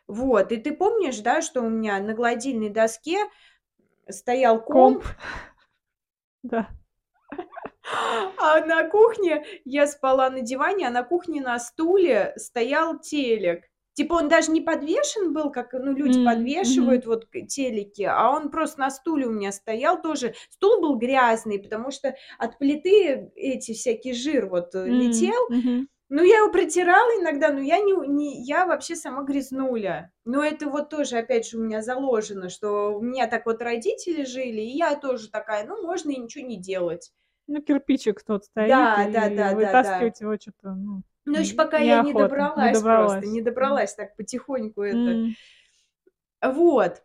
[0.07, 3.17] вот, и ты помнишь, да, что у меня на гладильной доске
[4.09, 5.03] стоял Комп.
[5.03, 5.05] комп,
[6.43, 6.69] Да.
[8.37, 13.65] а на кухне я спала на диване, а на кухне на стуле стоял телек.
[13.93, 18.49] Типа он даже не подвешен был, как ну, люди М, подвешивают вот телеки, а он
[18.51, 20.33] просто на стуле у меня стоял тоже.
[20.49, 24.85] Стул был грязный, потому что от плиты эти всякий жир вот М.
[24.85, 25.41] летел.
[25.49, 25.87] Мгм.
[26.09, 30.11] Ну, я его протирала иногда, но я не, не я вообще сама грязнуля.
[30.25, 34.23] Но это вот тоже, опять же, у меня заложено, что у меня так вот родители
[34.25, 37.11] жили, и я тоже такая, ну, можно и ничего не делать.
[37.47, 41.55] Ну, кирпичик тот стоит, Да, и да, да, да, вытаскивать его что-то, ну, Ну, еще
[41.55, 43.11] пока я не добралась, не добралась.
[43.11, 45.33] просто, не добралась так потихоньку это.
[46.41, 47.01] Вот.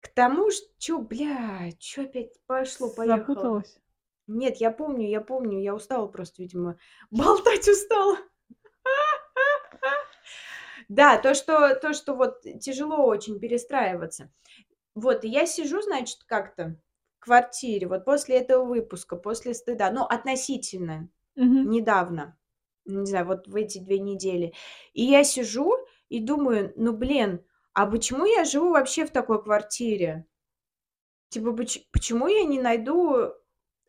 [0.00, 3.18] К тому, что, бля, что опять пошло-поехало?
[3.18, 3.78] Запуталась.
[4.26, 6.78] Нет, я помню, я помню, я устала просто, видимо,
[7.10, 8.18] болтать устала.
[10.88, 14.30] Да, то, что, то, что вот тяжело очень перестраиваться.
[14.94, 16.76] Вот, и я сижу, значит, как-то
[17.18, 22.38] в квартире, вот после этого выпуска, после стыда, ну, относительно, недавно,
[22.86, 24.54] не знаю, вот в эти две недели.
[24.92, 25.72] И я сижу
[26.08, 27.44] и думаю, ну, блин,
[27.74, 30.26] а почему я живу вообще в такой квартире?
[31.28, 33.32] Типа, поч- почему я не найду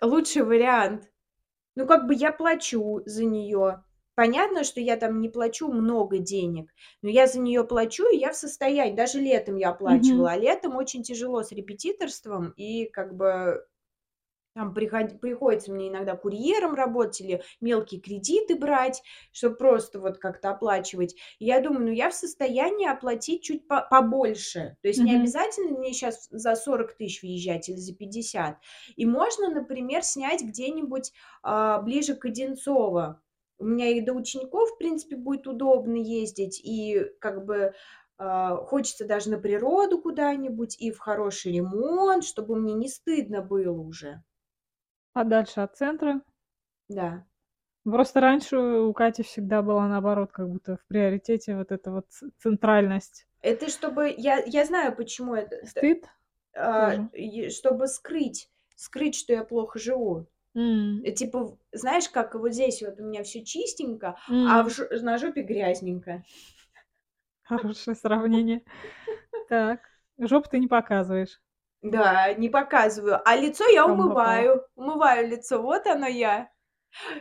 [0.02, 1.10] лучший вариант?
[1.76, 3.84] Ну, как бы я плачу за нее.
[4.16, 8.32] Понятно, что я там не плачу много денег, но я за нее плачу, и я
[8.34, 10.34] в состоянии, даже летом я оплачивала, Мгм.
[10.34, 13.66] а летом очень тяжело с репетиторством, и как бы
[14.58, 20.50] там приход- приходится мне иногда курьером работать или мелкие кредиты брать, чтобы просто вот как-то
[20.50, 21.16] оплачивать.
[21.40, 24.78] И я думаю, ну я в состоянии оплатить чуть по- побольше.
[24.82, 25.16] То есть не Мгм.
[25.16, 28.58] обязательно мне сейчас за 40 тысяч въезжать или за 50.
[28.96, 31.12] И можно, например, снять где-нибудь
[31.44, 33.22] а, ближе к Одинцово.
[33.60, 37.74] У меня и до учеников, в принципе, будет удобно ездить, и как бы
[38.18, 43.72] а, хочется даже на природу куда-нибудь, и в хороший ремонт, чтобы мне не стыдно было
[43.80, 44.24] уже.
[45.14, 46.22] Подальше от центра.
[46.90, 47.26] Да.
[47.84, 52.06] Просто раньше у Кати всегда была наоборот, как будто в приоритете вот эта вот
[52.38, 53.28] центральность.
[53.42, 54.14] Это чтобы...
[54.18, 55.66] Я, я знаю, почему это...
[55.66, 56.06] Стыд
[56.54, 57.50] а, тоже.
[57.50, 60.28] чтобы скрыть, скрыть, что я плохо живу.
[60.56, 65.18] Э, Типа, знаешь, как вот здесь вот у меня все чистенько, а в жо- на
[65.18, 66.24] жопе грязненько.
[67.44, 68.64] Хорошее сравнение.
[69.48, 69.82] Так.
[70.18, 71.40] Жопу ты не показываешь.
[71.84, 73.22] Да, не показываю.
[73.26, 74.66] А лицо я умываю.
[74.76, 75.62] Умываю лицо.
[75.62, 76.50] Вот оно я.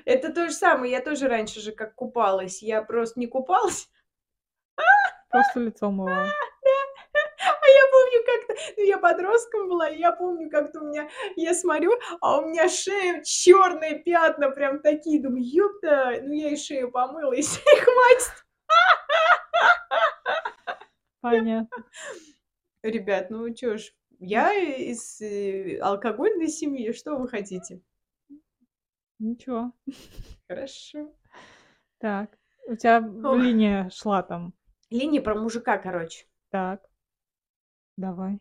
[0.04, 0.92] Это то же самое.
[0.92, 2.62] Я тоже раньше же как купалась.
[2.62, 3.90] Я просто не купалась.
[5.30, 6.28] Просто лицо умывала.
[7.44, 11.54] А я помню как-то, ну я подростком была, и я помню как-то у меня, я
[11.54, 16.90] смотрю, а у меня шея черные пятна прям такие, думаю, ёпта, ну я и шею
[16.90, 18.44] помыла, и всё, и хватит.
[21.20, 21.84] Понятно.
[22.82, 27.80] Ребят, ну чё ж, я из э, алкогольной семьи, что вы хотите?
[29.18, 29.72] Ничего.
[30.48, 31.12] Хорошо.
[31.98, 32.38] Так.
[32.68, 33.38] У тебя Ох.
[33.38, 34.52] линия шла там.
[34.90, 36.26] Линия про мужика, короче.
[36.50, 36.88] Так.
[37.96, 38.40] Давай.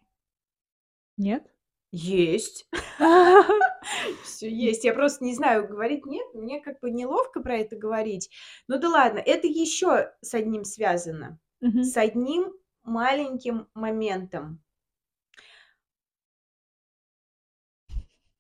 [1.18, 1.54] Нет?
[1.92, 2.68] Есть.
[4.24, 4.84] Все есть.
[4.84, 6.26] Я просто не знаю, говорить нет.
[6.34, 8.30] Мне как бы неловко про это говорить.
[8.68, 11.40] Ну да ладно, это еще с одним связано.
[11.62, 14.62] С одним маленьким моментом.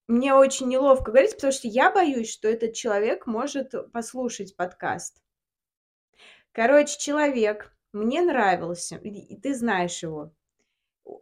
[0.07, 5.21] Мне очень неловко говорить, потому что я боюсь, что этот человек может послушать подкаст.
[6.51, 10.31] Короче, человек мне нравился, и ты знаешь его.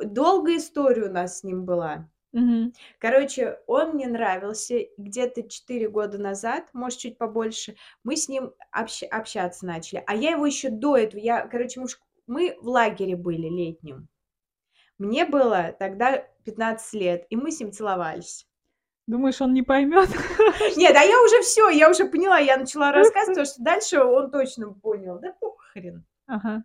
[0.04, 2.10] Долгая история у нас с ним была.
[2.34, 2.74] Мгм.
[3.00, 4.80] Короче, он мне нравился.
[4.98, 10.04] Где-то 4 года назад, может, чуть побольше, мы с ним общ- общаться начали.
[10.08, 11.88] А я его еще до этого, я, короче, мы,
[12.26, 14.08] мы в лагере были летнем.
[14.98, 18.48] Мне было тогда 15 лет, и мы с ним целовались.
[19.08, 20.10] Думаешь, он не поймет?
[20.78, 24.32] Нет, а я уже все, я уже поняла, я начала рассказывать, потому что дальше он
[24.32, 25.20] точно понял.
[25.20, 26.06] Да похрен.
[26.28, 26.64] Ага.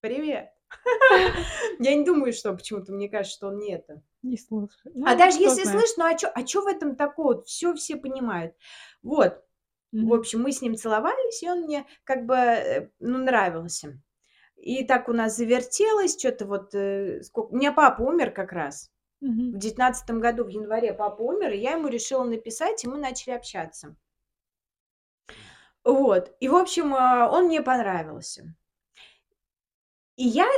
[0.00, 0.50] Привет.
[1.80, 4.02] Я не думаю, что почему-то мне кажется, что он не это.
[4.22, 4.78] Не слушай.
[5.04, 5.88] А Ну, даже кто если знает.
[5.98, 7.42] ну а что а чё в этом такого?
[7.42, 8.54] Все все понимают.
[9.02, 9.42] Вот.
[9.92, 10.12] В Мгм.
[10.12, 14.00] общем, мы с ним целовались, и он мне как бы, э, ну, нравился.
[14.56, 17.50] И так у нас завертелось, что-то вот, э, сколько...
[17.52, 18.90] У меня папа умер как раз.
[19.20, 23.34] В девятнадцатом году, в январе, папа умер, и я ему решила написать, и мы начали
[23.34, 23.96] общаться.
[25.84, 26.34] Вот.
[26.40, 28.54] И, в общем, а, он мне понравился.
[30.16, 30.48] И я...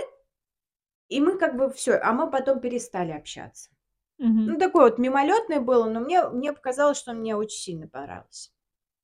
[1.08, 3.70] И мы как бы все, а мы потом перестали общаться.
[4.18, 4.46] Мгм.
[4.46, 8.50] Ну, такое вот мимолетное было, но мне, мне показалось, что он мне очень сильно понравился.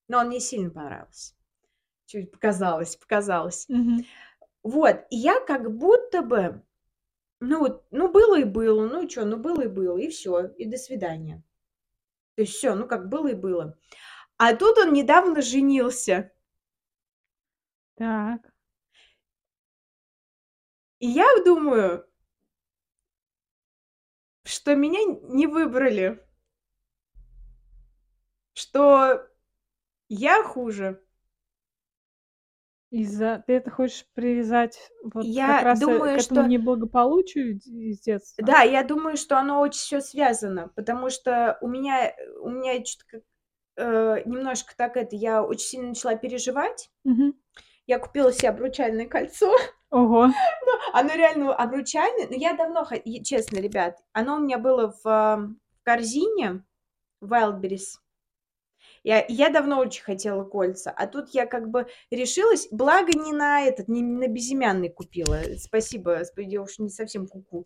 [0.07, 1.35] Но он мне сильно понравился.
[2.07, 3.67] Чуть показалось, показалось.
[3.69, 4.05] Мгм.
[4.63, 6.63] Вот, и я как будто бы,
[7.41, 10.65] ну вот, ну было и было, ну что, ну было и было, и все, и
[10.67, 11.43] до свидания.
[12.35, 13.79] То есть все, ну как было и было.
[14.37, 16.33] А тут он недавно женился.
[17.97, 18.53] Так.
[21.01, 22.09] И я думаю,
[24.45, 26.25] что меня не выбрали.
[28.55, 29.29] Что
[30.09, 31.05] я хуже.
[32.91, 37.57] Из-за ты это хочешь привязать вот Я как раз, э, думаю, к этому что- неблагополучию
[37.59, 38.45] из детства?
[38.45, 43.21] Да, я думаю, что оно очень все связано, потому что у меня, у меня как,
[43.77, 46.91] э, немножко так это, я очень сильно начала переживать.
[47.05, 47.35] Мгм.
[47.87, 49.55] Я купила себе обручальное кольцо.
[49.91, 50.29] Ого.
[50.93, 52.27] Оно реально обручальное.
[52.29, 52.87] Но я давно,
[53.23, 55.41] честно, ребят, оно у меня было в а,
[55.83, 56.65] корзине
[57.23, 57.97] Wildberries.
[59.09, 63.63] Я, я давно очень хотела кольца, а тут я как бы решилась, благо не на
[63.63, 65.39] этот, не на безымянный купила.
[65.57, 67.65] Спасибо, я уж не совсем куку.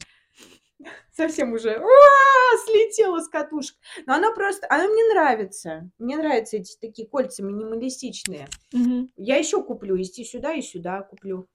[1.13, 3.77] Совсем уже «Уа!» слетела с катушек.
[4.07, 5.91] Но оно просто, оно мне нравится.
[5.99, 8.47] Мне нравятся эти такие кольца минималистичные.
[9.17, 11.49] Я еще куплю, и сюда, и сюда куплю.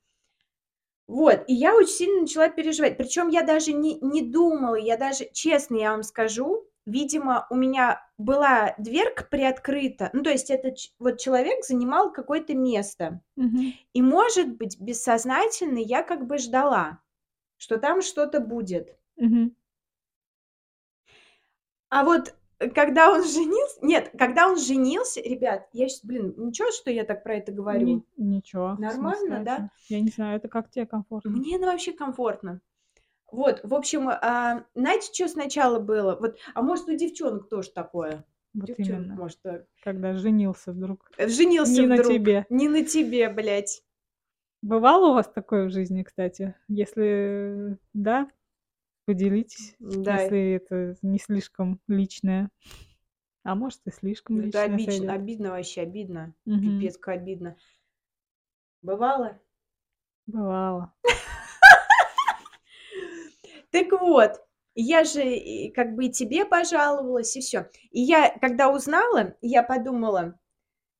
[1.08, 2.98] Вот, и я очень сильно начала переживать.
[2.98, 8.02] Причем я даже не, не думала, я даже, честно я вам скажу, видимо, у меня
[8.18, 10.10] была дверка приоткрыта.
[10.14, 13.22] Ну, то есть этот вот человек занимал какое-то место.
[13.36, 13.74] Мгм.
[13.94, 17.00] И, может быть, бессознательно я как бы ждала,
[17.58, 18.98] что там что-то будет.
[19.18, 19.56] Мгм.
[21.90, 23.86] А вот э, когда он женился...
[23.86, 27.86] Нет, когда он женился, ребят, я сейчас, блин, ничего, что я так про это говорю?
[27.86, 28.76] Ни ничего.
[28.80, 29.72] Нормально, да?
[29.90, 31.32] Я не знаю, это как тебе комфортно?
[31.32, 32.62] Мне это вообще комфортно.
[33.32, 36.16] Вот, в общем, а, знаете, что сначала было?
[36.20, 38.26] Вот, а может, у девчонок тоже такое?
[38.54, 39.16] Вот Девчонок, именно.
[39.16, 39.66] может, так.
[39.84, 41.12] Когда женился вдруг.
[41.18, 42.14] Э, Женился Не на вдруг.
[42.14, 42.46] тебе.
[42.50, 43.84] Не на тебе, блядь.
[44.62, 46.56] Бывало у вас такое в жизни, кстати?
[46.68, 48.28] Если да,
[49.06, 52.50] поделитесь, Да, если это не слишком личное.
[53.44, 55.10] А может и слишком это личное обидно, сойдёт.
[55.12, 56.34] обидно вообще, обидно.
[56.46, 56.62] Мгм.
[56.80, 57.56] Пипец, обидно.
[58.82, 59.40] Бывало?
[60.26, 60.94] Бывало.
[63.78, 64.42] Так вот,
[64.74, 65.22] я же
[65.76, 67.70] как бы и тебе пожаловалась, и все.
[67.92, 70.40] И я, когда узнала, я подумала,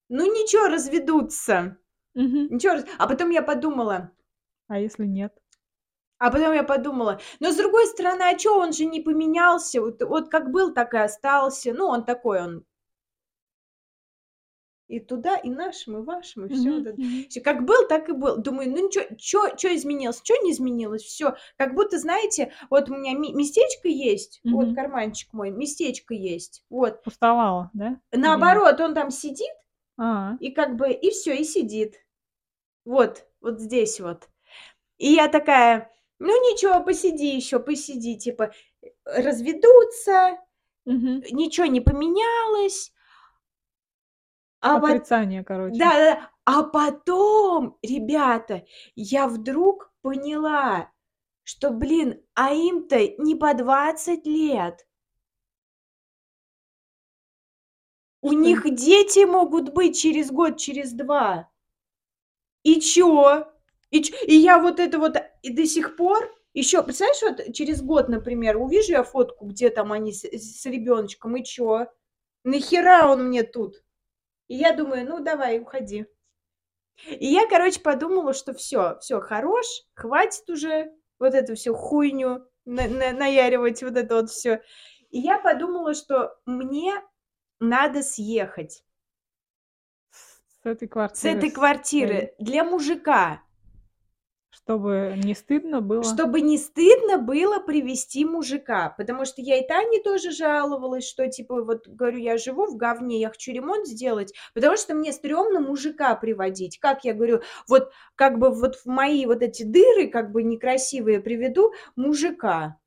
[0.10, 1.78] ну ничего, разведутся.
[2.16, 2.48] Мгм.
[2.52, 4.12] Ничего, а потом я подумала,
[4.68, 5.34] А если нет?
[6.20, 10.02] А потом я подумала, но с другой стороны, а чё, он же не поменялся, вот,
[10.04, 11.74] вот как был, так и остался.
[11.74, 12.66] Ну, он такой, он
[14.88, 16.70] и туда, и нашим, и вашим, и все.
[16.70, 17.26] Мгм, мгм.
[17.44, 18.38] Как был, так и был.
[18.38, 21.36] Думаю, ну ничего, что изменилось, что не изменилось, все.
[21.58, 24.76] Как будто, знаете, вот у меня ми- местечко есть, вот Мгм.
[24.76, 27.04] карманчик мой, местечко есть, вот.
[27.04, 28.00] Пустовало, да?
[28.12, 29.52] Наоборот, он там сидит,
[29.98, 31.96] А, и как бы, и все, и сидит.
[32.86, 34.30] Вот, вот здесь вот.
[34.98, 40.38] И я такая, ну ничего, посиди еще, посиди, типа, э, разведутся,
[40.86, 41.24] мгм.
[41.32, 42.94] ничего не поменялось.
[44.62, 45.78] А Отрицание, короче.
[45.78, 48.66] да, да, а потом, ребята,
[48.96, 50.92] я вдруг поняла,
[51.44, 54.84] что, блин, а им-то не по 20 лет.
[58.24, 61.50] У Что них дети могут быть через год, через два.
[62.66, 63.48] И чё?
[63.92, 64.16] И, чё?
[64.26, 68.58] и я вот это вот и до сих пор еще, представляешь, вот через год, например,
[68.58, 71.88] увижу я фотку, где там они с, с ребеночком, и чё?
[72.44, 73.84] Нахера он мне тут?
[74.48, 76.06] И я думаю, ну давай, уходи.
[77.06, 82.88] И я, короче, подумала, что все, все, хорош, хватит уже вот эту всю хуйню на-
[82.88, 84.64] на- наяривать, вот это вот все.
[85.10, 86.94] И я подумала, что мне
[87.60, 88.84] надо съехать
[90.62, 93.42] с этой с квартиры этой с квартиры своей, для мужика,
[94.58, 96.04] чтобы не стыдно было.
[96.04, 98.94] чтобы не стыдно было привести мужика.
[98.98, 103.20] Потому что я и Тане тоже жаловалась, что, типа, вот, говорю, я живу в говне,
[103.20, 106.80] я хочу ремонт сделать, потому что мне стрёмно мужика приводить.
[106.80, 111.20] Как я говорю, вот, как бы, вот в мои вот эти дыры, как бы, некрасивые
[111.22, 112.78] приведу мужика.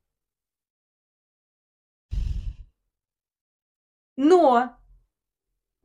[4.17, 4.75] Но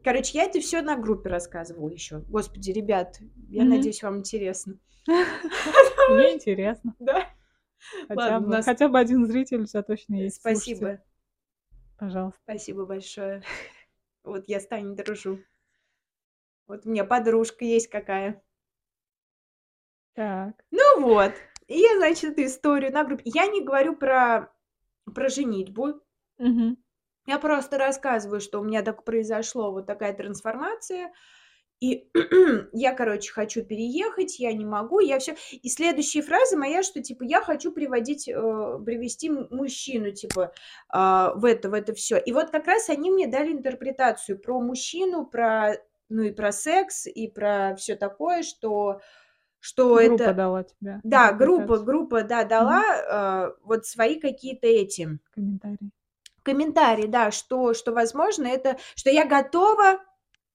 [0.07, 2.21] Короче, я это все на группе рассказывала еще.
[2.29, 3.71] Господи, ребят, я Мгм.
[3.71, 4.79] надеюсь, вам интересно.
[5.07, 6.95] Мне интересно.
[7.01, 7.29] Да?
[8.07, 10.37] Хотя бы, нас- хотя бы один зритель у тебя точно есть.
[10.37, 10.79] Спасибо.
[10.79, 11.03] Слушайте,
[11.99, 12.41] Пожалуйста.
[12.45, 13.43] Спасибо большое.
[14.23, 15.41] Вот я с Таней дружу.
[16.69, 18.41] Вот у меня подружка есть какая.
[20.15, 20.55] Так.
[20.71, 21.33] Ну вот.
[21.67, 23.25] И я, значит, эту историю на группе.
[23.25, 24.53] Я не говорю про,
[25.13, 26.01] про женитьбу.
[26.39, 26.77] Мгм.
[27.27, 31.13] Я просто рассказываю, что у меня так произошло вот такая трансформация.
[31.81, 32.09] И
[32.73, 35.37] я, короче, хочу переехать, я не могу, я все.
[35.51, 40.53] И следующая фраза моя, что типа я хочу приводить, э, привести мужчину, типа
[40.89, 42.17] а, в это, в это все.
[42.17, 45.75] И вот как раз они мне дали интерпретацию про мужчину, про
[46.09, 49.01] ну и про секс и про все такое, что
[49.59, 55.19] что Группа это, дала тебе да, группа, группа, да, дала э, вот свои какие-то эти
[55.33, 55.91] комментарии.
[56.47, 59.99] Комментарий, да, что, что возможно это, что я готова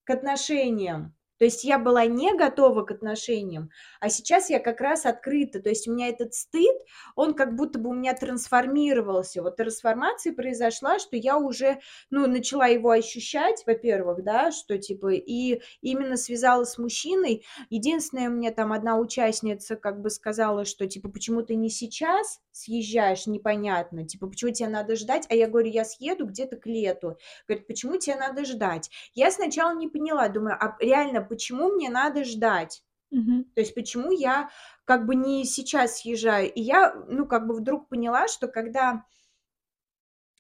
[0.06, 1.14] к отношениям.
[1.42, 5.60] То есть я была не готова к отношениям, а сейчас я как раз открыта.
[5.60, 6.76] То есть у меня этот стыд,
[7.16, 9.42] он как будто бы у меня трансформировался.
[9.42, 11.80] Вот трансформация произошла, что я уже,
[12.12, 17.44] ну, начала его ощущать, во-первых, да, что типа, и именно связала с мужчиной.
[17.72, 23.26] Единственное, мне там одна участница как бы сказала, что типа, почему ты не сейчас съезжаешь,
[23.26, 27.18] непонятно, типа, почему тебе надо ждать, а я говорю, я съеду где-то к лету.
[27.48, 28.92] Говорит, почему тебе надо ждать?
[29.16, 32.84] Я сначала не поняла, думаю, а реально, почему мне надо ждать?
[33.10, 33.46] Мгм.
[33.56, 34.50] То есть почему я
[34.84, 36.52] как бы не сейчас съезжаю?
[36.52, 39.06] И я, ну, как бы вдруг поняла, что когда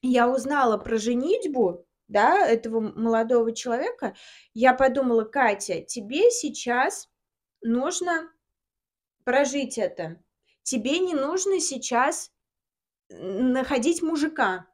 [0.02, 4.16] я узнала про женитьбу, да, этого молодого человека,
[4.54, 7.10] я подумала, Катя, тебе сейчас
[7.62, 8.30] нужно
[9.24, 10.22] прожить это.
[10.64, 12.34] Тебе не нужно сейчас
[13.08, 14.68] находить мужика.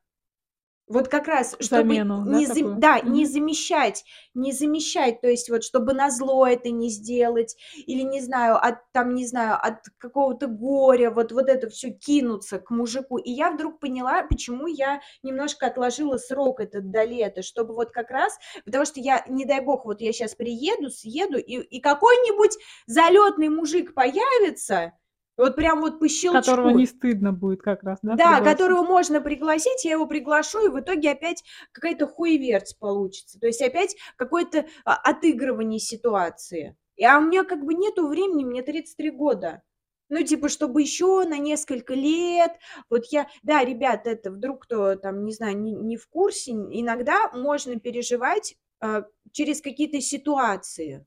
[0.88, 2.80] Вот как раз, чтобы Замену, да, не, зам- такую?
[2.80, 3.34] да, не Мгм.
[3.34, 8.56] замещать, не замещать, то есть вот чтобы на зло это не сделать, или не знаю,
[8.56, 13.18] от там, не знаю, от какого-то горя, вот, вот это все кинуться к мужику.
[13.18, 18.10] И я вдруг поняла, почему я немножко отложила срок этот до лета, чтобы вот как
[18.10, 22.58] раз, потому что я, не дай бог, вот я сейчас приеду, съеду, и, и какой-нибудь
[22.86, 24.94] залетный мужик появится,
[25.38, 26.42] вот прям вот по щелчку.
[26.42, 28.58] Которого не стыдно будет как раз, да, Да, пригласить?
[28.58, 33.40] которого можно пригласить, я его приглашу, и в итоге опять какая-то хуеверть получится.
[33.40, 36.76] То есть опять какое-то а, отыгрывание ситуации.
[36.96, 39.62] И, а у меня как бы нету времени, мне 33 года.
[40.10, 42.54] Ну, типа, чтобы еще на несколько лет,
[42.90, 47.30] вот я, да, ребят, это вдруг кто там, не знаю, не, не в курсе, иногда
[47.34, 51.06] можно переживать а, через какие-то ситуации.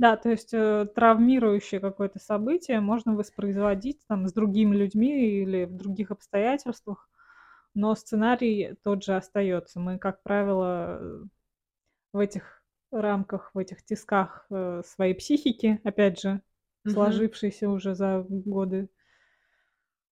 [0.00, 5.76] Да, то есть э, травмирующее какое-то событие можно воспроизводить там с другими людьми или в
[5.76, 7.10] других обстоятельствах,
[7.74, 9.78] но сценарий тот же остается.
[9.78, 11.28] Мы, как правило,
[12.12, 16.40] в этих рамках, в этих тисках э, своей психики, опять же,
[16.84, 16.94] Мгм.
[16.94, 18.88] сложившейся уже за годы.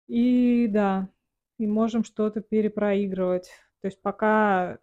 [0.07, 1.09] И да,
[1.59, 3.51] и можем что-то перепроигрывать.
[3.81, 4.79] То есть пока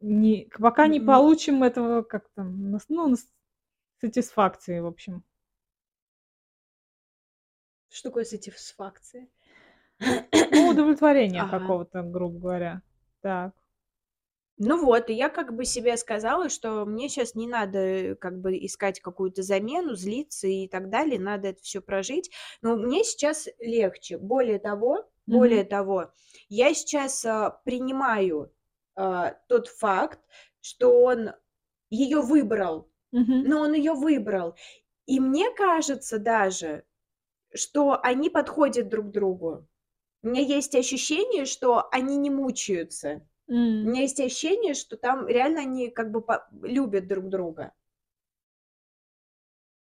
[0.00, 1.06] не, пока не М.
[1.06, 3.26] получим этого как там, нас- ну, нас-
[4.00, 5.24] сатисфакции, в общем.
[7.88, 9.28] Что такое сатисфакция?
[10.50, 11.58] Ну, удовлетворения Ага.
[11.58, 12.82] какого-то, грубо говоря.
[13.20, 13.52] Так.
[14.62, 18.52] Ну вот, и я как бы себе сказала, что мне сейчас не надо как бы
[18.58, 22.30] искать какую-то замену, злиться и так далее, надо это все прожить.
[22.60, 24.18] Но мне сейчас легче.
[24.18, 25.68] Более того, более Мгм.
[25.68, 26.12] того,
[26.50, 28.52] я сейчас а, принимаю
[28.96, 30.20] а, тот факт,
[30.60, 31.30] что он
[31.88, 33.44] ее выбрал, Мгм.
[33.44, 34.56] но он ее выбрал.
[35.06, 36.84] И мне кажется даже,
[37.54, 39.66] что они подходят друг другу.
[40.22, 43.26] У меня есть ощущение, что они не мучаются.
[43.82, 43.90] У М.
[43.90, 47.72] меня есть ощущение, что там реально они как бы по любят друг друга.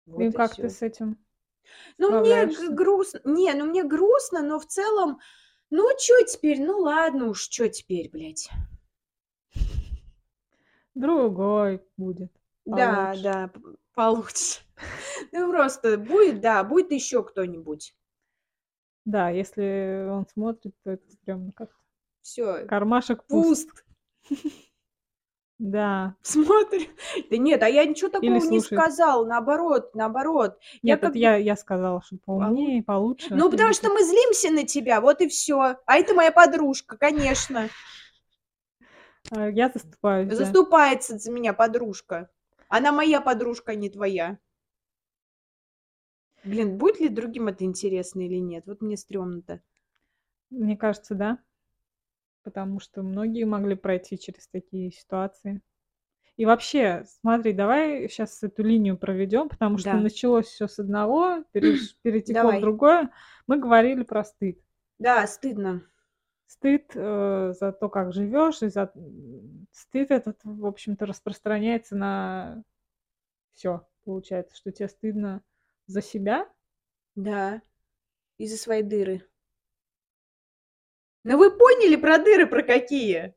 [0.06, 1.16] И Вот и как ты с этим
[1.98, 2.68] Ну, мне справляешься?
[2.70, 3.20] грустно.
[3.24, 5.18] Не, ну мне грустно, но в целом,
[5.70, 6.60] ну чё теперь?
[6.62, 8.48] Ну ладно уж, чё теперь, блядь?
[10.94, 12.32] Другой будет
[12.66, 13.22] Да, получше.
[13.22, 13.60] да, п
[13.94, 14.60] получше.
[15.32, 17.92] Ну просто будет, да, будет ещё кто-нибудь.
[19.06, 21.74] Да, если он смотрит, то это стрёмно как-то.
[22.22, 22.66] Всё.
[22.68, 23.68] Кармашек пуст.
[23.68, 23.84] Пуст.
[25.58, 26.16] Да.
[26.22, 26.88] Смотрит.
[27.30, 28.82] Да нет, а я ничего такого не слушает.
[28.84, 30.58] сказала, наоборот, наоборот.
[30.82, 34.02] Я Нет, как это бы я я сказала, что поумнее, получше, Ну, потому что мы
[34.04, 35.76] злимся на тебя, вот и всё.
[35.86, 37.68] А это моя подружка, конечно.
[39.30, 40.34] А я заступаюсь, да.
[40.36, 42.28] Заступается за меня подружка.
[42.74, 44.38] Она моя подружка, а не твоя.
[46.44, 48.64] Блин, будет ли другим это интересно или нет?
[48.66, 49.62] Вот мне стрёмно-то.
[50.50, 51.38] Мне кажется, да.
[52.44, 55.60] Потому что многие могли пройти через такие ситуации.
[56.36, 59.98] И вообще, смотри, давай щас эту линию проведём, потому что Да.
[59.98, 61.44] началось всё с одного,
[62.02, 63.10] перетекло в другое.
[63.48, 64.58] Мы говорили про стыд.
[65.00, 65.82] Да, стыдно.
[66.52, 68.92] Стыд, э, за то, как живёшь, и за
[69.72, 72.62] стыд этот, в общем-то, распространяется на
[73.54, 73.88] всё.
[74.04, 75.42] Получается, что те стыдно
[75.86, 76.46] за себя.
[77.14, 77.62] Да,
[78.38, 79.22] из-за своей дыры.
[81.24, 83.34] Ну, вы поняли про дыры про какие?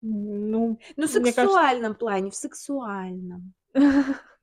[0.00, 3.52] Ну, Ну, в мне кажется сексуальном плане, в сексуальном.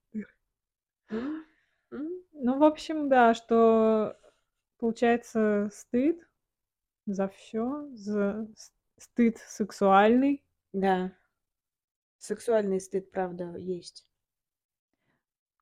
[2.33, 4.17] Ну, в общем, да, что
[4.79, 6.19] получается стыд
[7.05, 8.47] за всё, за
[8.97, 10.43] стыд сексуальный.
[10.73, 11.11] Да.
[12.23, 14.03] Сексуальный стыд, правда, есть.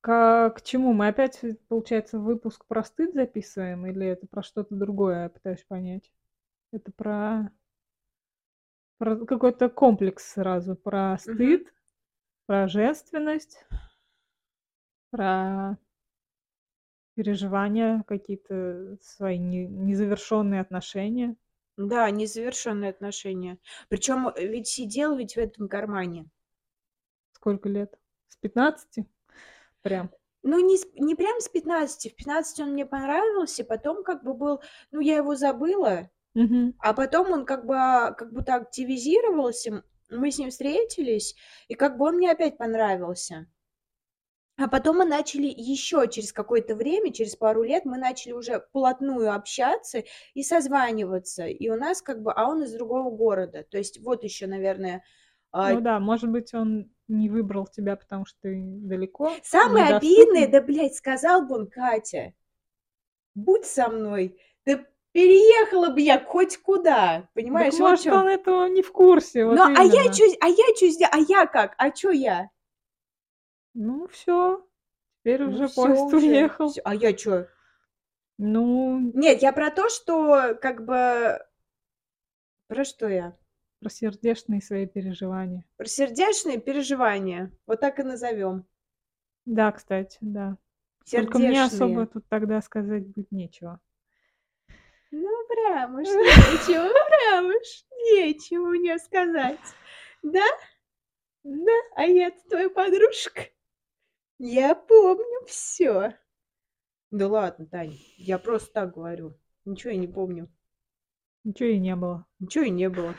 [0.03, 0.93] Ка к чему?
[0.93, 5.63] Мы опять, э, получается, выпуск про стыд записываем или это про что-то другое, я пытаюсь
[5.67, 6.11] понять?
[6.71, 7.51] Это про
[8.99, 11.73] про какой-то комплекс сразу, про стыд,
[12.47, 13.65] про женственность,
[15.11, 15.77] про
[17.19, 21.35] переживания какие-то, свои не незавершённые отношения.
[21.77, 23.57] Да, незавершённые отношения.
[23.89, 26.29] Причём, э, ведь сидел ведь в этом кармане.
[27.35, 27.97] Сколько лет?
[28.27, 29.05] С 15?
[29.81, 30.11] Прям?
[30.43, 32.09] Ну, не с не прям с 15.
[32.09, 34.61] В 15 он мне понравился, потом как бы был
[34.91, 36.73] ну, я его забыла, Мгм.
[36.79, 39.83] а потом он как бы, а, как будто активизировался.
[40.09, 41.35] Мы с ним встретились,
[41.69, 43.47] и как бы он мне опять понравился.
[44.59, 49.33] А потом мы начали ещё через какое-то время, через пару лет, мы начали уже вплотную
[49.33, 50.03] общаться
[50.33, 51.45] и созваниваться.
[51.47, 53.63] И у нас как бы а он из другого города.
[53.63, 55.03] То есть вот ещё, наверное,
[55.53, 60.47] а Ну да, может быть, он не выбрал тебя, потому что ты далеко, Самое обидное,
[60.47, 62.33] да, блядь, сказал бы он: "Катя,
[63.35, 64.39] будь со мной".
[64.65, 64.79] Да
[65.13, 69.63] переехала бы я хоть куда, понимаешь, в может, он этого не в курсе, вот Ну,
[69.75, 71.75] а я чё а я сде а я как?
[71.77, 72.49] А чё я?
[73.81, 74.67] Ну всё,
[75.21, 76.27] теперь Ну уже всё поезд уже.
[76.27, 76.69] уехал.
[76.69, 76.81] Всё.
[76.83, 77.47] А я чё?
[78.37, 81.39] Ну Нет, я про то, что как бы
[82.69, 83.35] Про что я?
[83.79, 85.63] Про сердечные свои переживания.
[85.77, 87.51] Про сердечные переживания.
[87.65, 88.65] Вот так и назовём.
[89.45, 90.57] Да, кстати, да.
[91.09, 92.07] Только мне особо Сердечные.
[92.07, 93.79] тут тогда сказать будет нечего.
[95.11, 99.59] Ну, прям уж нечего, прям уж нечего мне сказать.
[100.21, 100.45] Да?
[101.43, 101.71] Да.
[101.95, 103.43] А я-то твоя подружка.
[104.41, 106.13] Я помню всё.
[107.11, 109.37] Да ладно, Тань, я просто так говорю.
[109.65, 110.49] Ничего я не помню.
[111.45, 112.25] Ничего и не было.
[112.39, 113.15] Ничего и не было.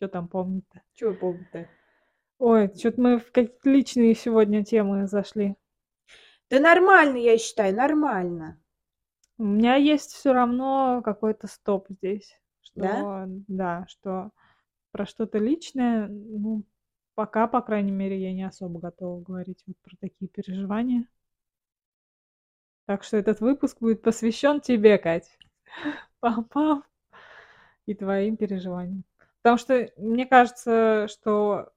[0.00, 0.82] Чё там помнить-то?
[0.94, 1.68] Чё помнить-то?
[2.38, 5.54] Ой, чё-то мы в какие-то личные сегодня темы зашли.
[6.50, 8.58] Да нормально, я считаю, нормально.
[9.38, 12.38] У меня есть всё равно какой-то стоп здесь,
[12.74, 12.96] Да?
[13.00, 14.30] что да, что
[14.92, 16.64] про что-то личное, ну,
[17.14, 21.06] пока, по крайней мере, я не особо готова говорить вот про такие переживания.
[22.88, 25.38] Так что этот выпуск будет посвящён тебе, Кать.
[26.20, 26.82] Пам-пам.
[27.86, 29.04] И твоим переживаниям.
[29.42, 31.72] Потому что мне кажется, что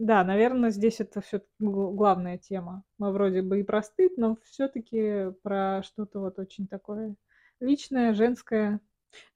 [0.00, 1.22] да, наверно, здесь это
[1.60, 2.82] гл главная тема.
[2.98, 7.14] Мы вроде бы и про стыд, но всё-таки про что-то вот очень такое
[7.60, 8.80] личное, женское.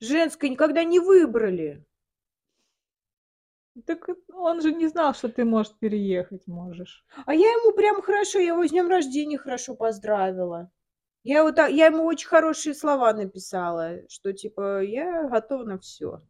[0.01, 1.85] Женское никогда не выбрали.
[3.87, 7.05] Так, э, он же не знал, что ты, может, переехать можешь.
[7.27, 10.71] А я ему прям хорошо, я его с днём рождения хорошо поздравила.
[11.25, 16.21] Я его та я ему очень хорошие слова написала, что типа я готова на всё.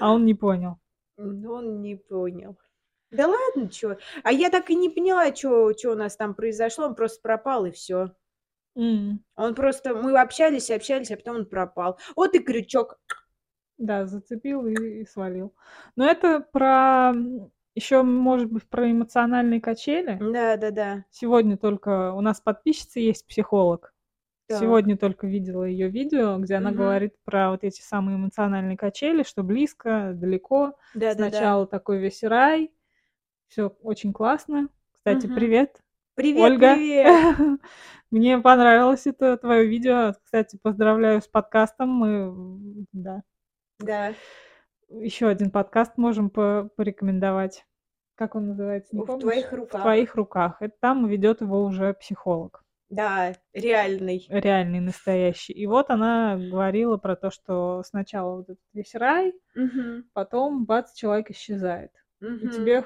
[0.00, 0.78] А он не понял.
[1.18, 2.56] Он не понял.
[3.12, 3.96] Да ладно, чё.
[4.24, 6.86] А я так и не поняла, чё у нас там произошло.
[6.86, 8.12] Он просто пропал и всё.
[8.76, 9.24] М.
[9.36, 11.98] Он просто мы общались, общались, а потом он пропал.
[12.16, 12.98] Вот и крючок.
[13.78, 15.54] Да, зацепил и и свалил.
[15.96, 17.12] Но это про,
[17.74, 20.18] еще, может быть, про эмоциональные качели.
[20.20, 21.04] Да-да-да.
[21.10, 23.94] Сегодня только у нас подписчица есть психолог.
[24.48, 24.60] Так.
[24.60, 26.78] Сегодня только видела ее видео, где она Мгм.
[26.78, 30.74] говорит про вот эти самые эмоциональные качели, что близко, далеко.
[30.94, 31.30] Да-да-да.
[31.30, 32.72] Сначала такой весь рай.
[33.48, 34.68] Все очень классно.
[34.92, 35.34] Кстати, Мгм.
[35.36, 35.80] привет,
[36.16, 36.74] Привет, Ольга.
[36.74, 37.06] привет.
[38.10, 40.14] Мне понравилось это твое видео.
[40.24, 41.90] Кстати, поздравляю с подкастом.
[41.90, 43.22] Мы, да,
[43.78, 44.12] Да.
[44.88, 47.64] еще один подкаст можем по- порекомендовать.
[48.16, 48.96] Как он называется?
[48.96, 49.22] Не В помнишь?
[49.22, 49.82] твоих В руках.
[49.82, 50.56] твоих руках.
[50.60, 52.64] Это там ведет его уже психолог.
[52.90, 54.26] Да, реальный.
[54.30, 55.52] Реальный, настоящий.
[55.52, 60.06] И вот она говорила про то, что сначала вот этот весь рай, Мгм.
[60.14, 61.92] потом бац, человек исчезает.
[62.20, 62.50] И Мгм.
[62.50, 62.84] тебе,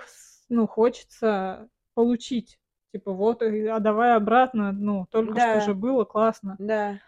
[0.49, 2.59] ну, хочется получить.
[2.93, 5.61] Типа, вот, и- а давай обратно, ну, только что Да.
[5.61, 6.57] же было классно.
[6.59, 6.99] Да.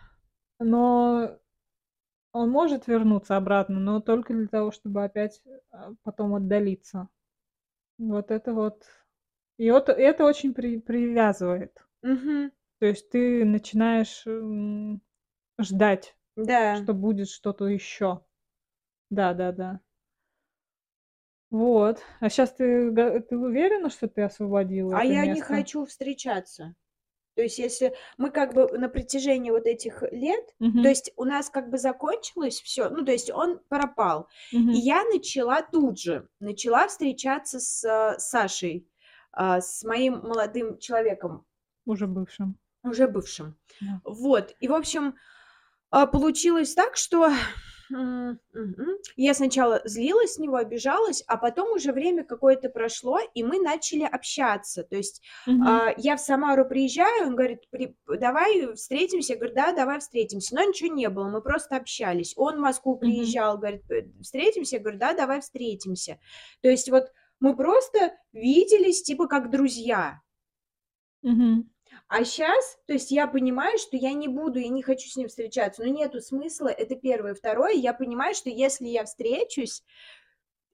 [0.61, 1.37] Но
[2.35, 7.09] он может вернуться обратно, но только для того, чтобы опять а, потом отдалиться.
[7.97, 8.85] Вот это вот.
[9.57, 11.83] И вот это очень при- привязывает.
[12.03, 12.51] Мгм.
[12.81, 14.27] То есть ты начинаешь
[15.61, 16.77] ждать, Да.
[16.77, 18.25] что будет что-то еще.
[19.11, 19.81] Да, да, да.
[21.51, 22.03] Вот.
[22.21, 25.47] А сейчас ты, ты уверена, что ты освободила А я не место?
[25.47, 26.75] хочу встречаться.
[27.35, 31.25] То есть, если мы как бы на протяжении вот этих лет, Мгм, то есть у
[31.25, 34.29] нас как бы закончилось все, ну, то есть он пропал.
[34.53, 34.71] мгм.
[34.71, 38.87] И я начала тут же, начала встречаться с э, Сашей,
[39.33, 41.45] а, с моим молодым человеком,
[41.87, 42.57] Уже бывшим.
[42.85, 43.57] уже бывшим.
[43.81, 44.01] Да.
[44.05, 44.55] Вот.
[44.61, 45.17] И, в общем,
[45.91, 47.31] а, получилось так, что
[49.17, 54.05] я сначала злилась с него, обижалась, а потом уже время какое-то прошло, и мы начали
[54.05, 54.83] общаться.
[54.85, 59.35] То есть Мгм, а, я в Самару приезжаю, он говорит, «При- давай встретимся.
[59.35, 60.55] Я говорю, да, давай встретимся.
[60.55, 62.35] Но ничего не было, мы просто общались.
[62.37, 64.77] Он в Москву приезжал, говорит, «Э, встретимся.
[64.77, 66.19] Я говорю, да, давай встретимся.
[66.63, 70.21] То есть вот мы просто виделись типа как друзья.
[71.23, 71.71] Мгм.
[72.17, 75.27] А сейчас, то есть я понимаю, что я не буду, я не хочу с ним
[75.27, 77.35] встречаться, но нету смысла, это первое.
[77.35, 79.83] Второе, я понимаю, что если я встречусь,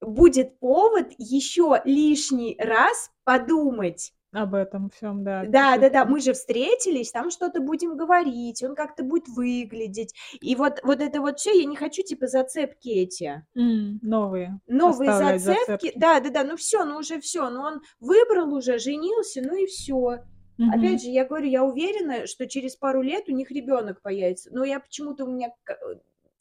[0.02, 4.12] будет повод еще лишний раз подумать.
[4.32, 5.44] Об этом всем, да.
[5.46, 10.14] Да, да, да, мы же встретились, там что-то будем говорить, он как-то будет выглядеть.
[10.42, 13.46] И вот, вот это вот все, я не хочу типа зацепки эти.
[13.56, 14.60] М, новые.
[14.66, 15.92] Новые зацепки, зацепки.
[15.96, 19.64] да, да, да, ну все, ну уже все, ну он выбрал уже, женился, ну и
[19.64, 20.18] все.
[20.60, 20.78] Мгм.
[20.78, 24.50] Опять же, я говорю, я уверена, что через пару лет у них ребенок появится.
[24.52, 25.72] Но я почему-то у меня, э,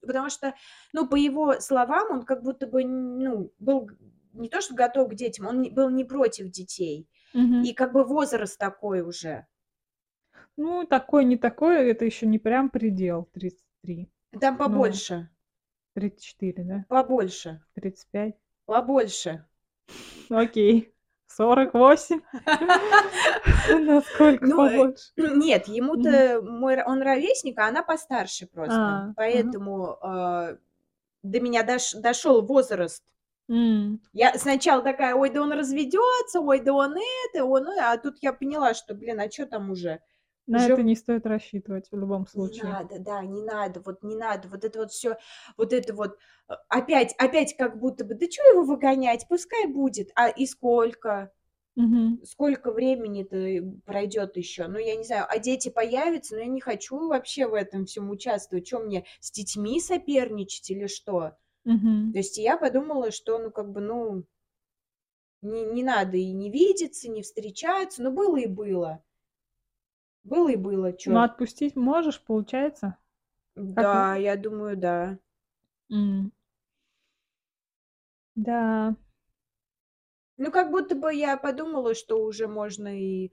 [0.01, 0.55] потому что,
[0.91, 3.89] ну, по его словам, он как будто бы, ну, был
[4.33, 7.07] не то что готов к детям, он был не против детей.
[7.33, 7.61] Мгм.
[7.61, 9.47] И как бы возраст такой уже.
[10.57, 14.09] Ну, такой, не такой, это еще не прям предел 33.
[14.41, 15.29] Там Ну, побольше,
[15.93, 16.85] 34, да?
[16.89, 18.35] побольше, 35.
[18.65, 19.45] побольше.
[20.29, 20.93] Окей.
[21.39, 22.21] 48.
[23.85, 25.03] Насколько Ну, э, побольше?
[25.15, 28.75] Нет, ему-то мой, он ровесник, а она постарше А, просто.
[28.75, 29.13] ага.
[29.15, 30.57] Поэтому э,
[31.23, 33.03] до меня дош- дошел возраст.
[33.47, 36.95] Я сначала такая, ой, да он разведется, ой, да он
[37.33, 40.01] это, он, э», а тут я поняла, что, блин, а что там уже?
[40.49, 42.61] На Уже это не стоит рассчитывать в любом не случае.
[42.61, 45.17] надо, да, не надо, вот не надо, вот это вот все,
[45.57, 50.11] вот это вот э, опять, опять как будто бы, да что его выгонять, пускай будет,
[50.15, 51.31] а и сколько?
[51.75, 52.19] Мгм.
[52.23, 54.67] Сколько времени-то пройдет еще?
[54.67, 58.09] Ну, я не знаю, а дети появятся, но я не хочу вообще в этом всем
[58.09, 58.67] участвовать.
[58.67, 61.37] Что мне, с детьми соперничать или что?
[61.65, 62.13] Мгм.
[62.13, 64.25] То есть я подумала, что, ну, как бы, ну,
[65.41, 68.01] не, не надо и не видеться, не встречаться.
[68.03, 69.03] Ну, было и было.
[70.23, 71.23] Было и было, Ну, что.
[71.23, 72.97] отпустить можешь, получается?
[73.55, 75.17] Да, я думаю, да.
[75.91, 76.31] М.
[78.35, 78.95] Да.
[80.37, 83.31] Ну, как будто бы я подумала, что уже можно и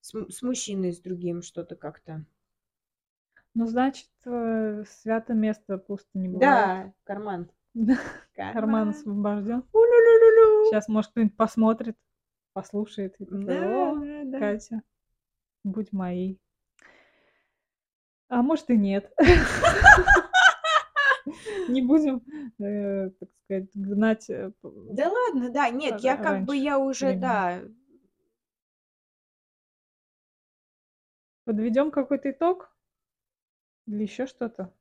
[0.00, 2.24] с, м- с мужчиной, с другим что-то как-то.
[3.54, 6.40] Ну, значит, э, свято место пусто не бывает.
[6.42, 7.50] Да, карман.
[7.74, 7.96] Да.
[8.34, 8.88] Карман Карман.
[8.90, 9.64] освобожден.
[9.72, 10.70] У-лю-лю-лю-лю.
[10.70, 11.96] Сейчас, может, кто-нибудь посмотрит,
[12.52, 13.14] послушает.
[13.20, 14.38] И такой, Да, «О, да, да.
[14.38, 14.82] Катя,
[15.66, 16.40] будь моей.
[18.28, 19.12] А может и нет.
[21.68, 22.22] Не будем,
[22.64, 24.30] э, так сказать, гнать.
[24.30, 27.62] э, Да ладно, да, нет, я как бы, я уже, да,
[31.44, 32.76] Подведем какой-то итог?
[33.86, 34.72] Или еще что-то?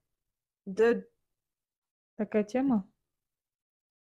[0.65, 1.03] да,
[2.15, 2.89] Такая тема?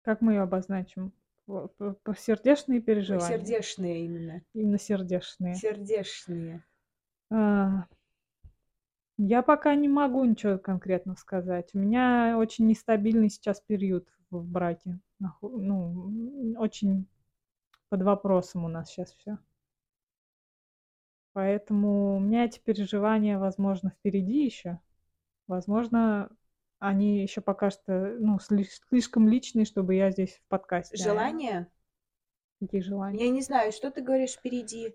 [0.02, 1.12] Как мы ее обозначим?
[1.46, 3.28] Сердечные переживания.
[3.38, 5.54] сердечные именно, Именно сердечные.
[5.54, 6.64] сердечные.
[7.30, 7.86] А,
[9.18, 11.70] Я пока не могу ничего конкретно сказать.
[11.74, 14.98] У меня очень нестабильный сейчас период в браке.
[15.40, 17.06] Ну, очень
[17.90, 19.38] под вопросом у нас сейчас все.
[21.32, 24.80] Поэтому у меня эти переживания, возможно, впереди еще.
[25.46, 26.30] Возможно,
[26.88, 30.96] они еще пока что, ну, сли- слишком личные, чтобы я здесь в подкасте.
[30.96, 31.66] а Желание?
[32.60, 33.24] Какие желания?
[33.24, 34.94] Я не знаю, что ты говоришь впереди.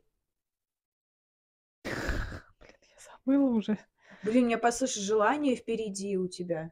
[1.83, 1.93] Блин,
[2.81, 3.77] я забыла уже.
[4.23, 6.71] Блин, мне послышать желание впереди у тебя.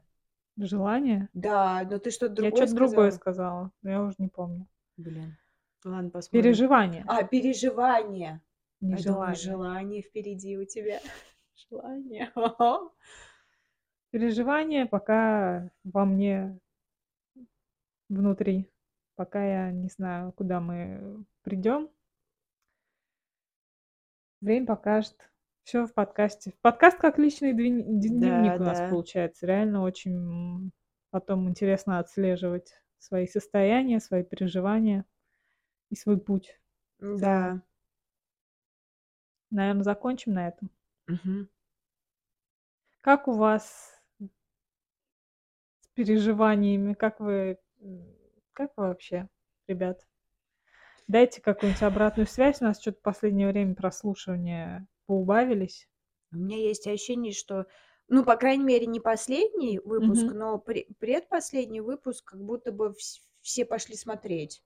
[0.56, 1.28] Желание?
[1.34, 3.70] Да, но ты что-то Я другое что-то другое сказала.
[3.82, 4.66] но я уже не помню.
[4.96, 5.36] Блин.
[5.84, 6.42] Ладно, посмотрим.
[6.42, 8.42] Переживание, А, переживание.
[8.80, 9.36] не Я желание.
[9.36, 11.00] желание впереди у тебя.
[11.70, 12.32] Желание.
[14.10, 16.58] Переживание пока во мне
[18.08, 18.70] внутри.
[19.16, 21.90] Пока я не знаю, куда мы придем.
[24.40, 25.30] Время покажет.
[25.64, 26.54] Все в подкасте.
[26.62, 28.88] Подкаст как личный дневник у нас да.
[28.88, 29.46] получается.
[29.46, 30.72] Реально очень
[31.10, 35.04] потом интересно отслеживать свои состояния, свои переживания
[35.90, 36.58] и свой путь.
[36.98, 37.60] Да.
[39.50, 40.70] Наверное, закончим на этом.
[41.06, 41.50] Мгм.
[43.02, 43.97] Как у вас
[45.98, 46.94] переживаниями?
[46.94, 47.58] Как вы,
[48.52, 49.28] как вы вообще,
[49.66, 50.06] ребят?
[51.08, 52.60] Дайте какую-нибудь обратную связь.
[52.60, 55.88] У нас что-то в последнее время прослушивания поубавились.
[56.32, 57.66] У меня есть ощущение, что,
[58.08, 60.38] ну, по крайней мере, не последний выпуск, Мгм.
[60.38, 64.62] но пре- предпоследний выпуск, как будто бы вс- все пошли смотреть.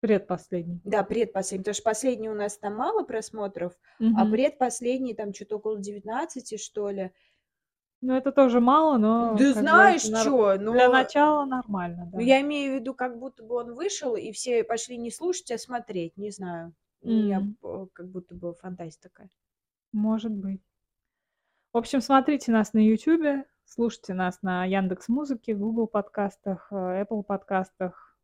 [0.00, 0.80] Предпоследний.
[0.84, 4.32] Да, предпоследний, потому что последний у нас там мало просмотров, а Мгм.
[4.32, 7.12] предпоследний там что-то около 19, что ли.
[8.02, 12.22] Ну, это тоже мало, но бы знаешь нар- что, для но начала нормально, ну, да.
[12.22, 15.58] я имею в виду, как будто бы он вышел, и все пошли не слушать, а
[15.58, 16.74] смотреть, не знаю.
[17.04, 19.30] М, э, как будто бы фантазия такая.
[19.92, 20.60] Может быть.
[21.72, 27.22] В общем, смотрите нас на YouTube, слушайте нас на Яндекс Музыке, Google подкастах, э, Apple
[27.22, 28.18] подкастах,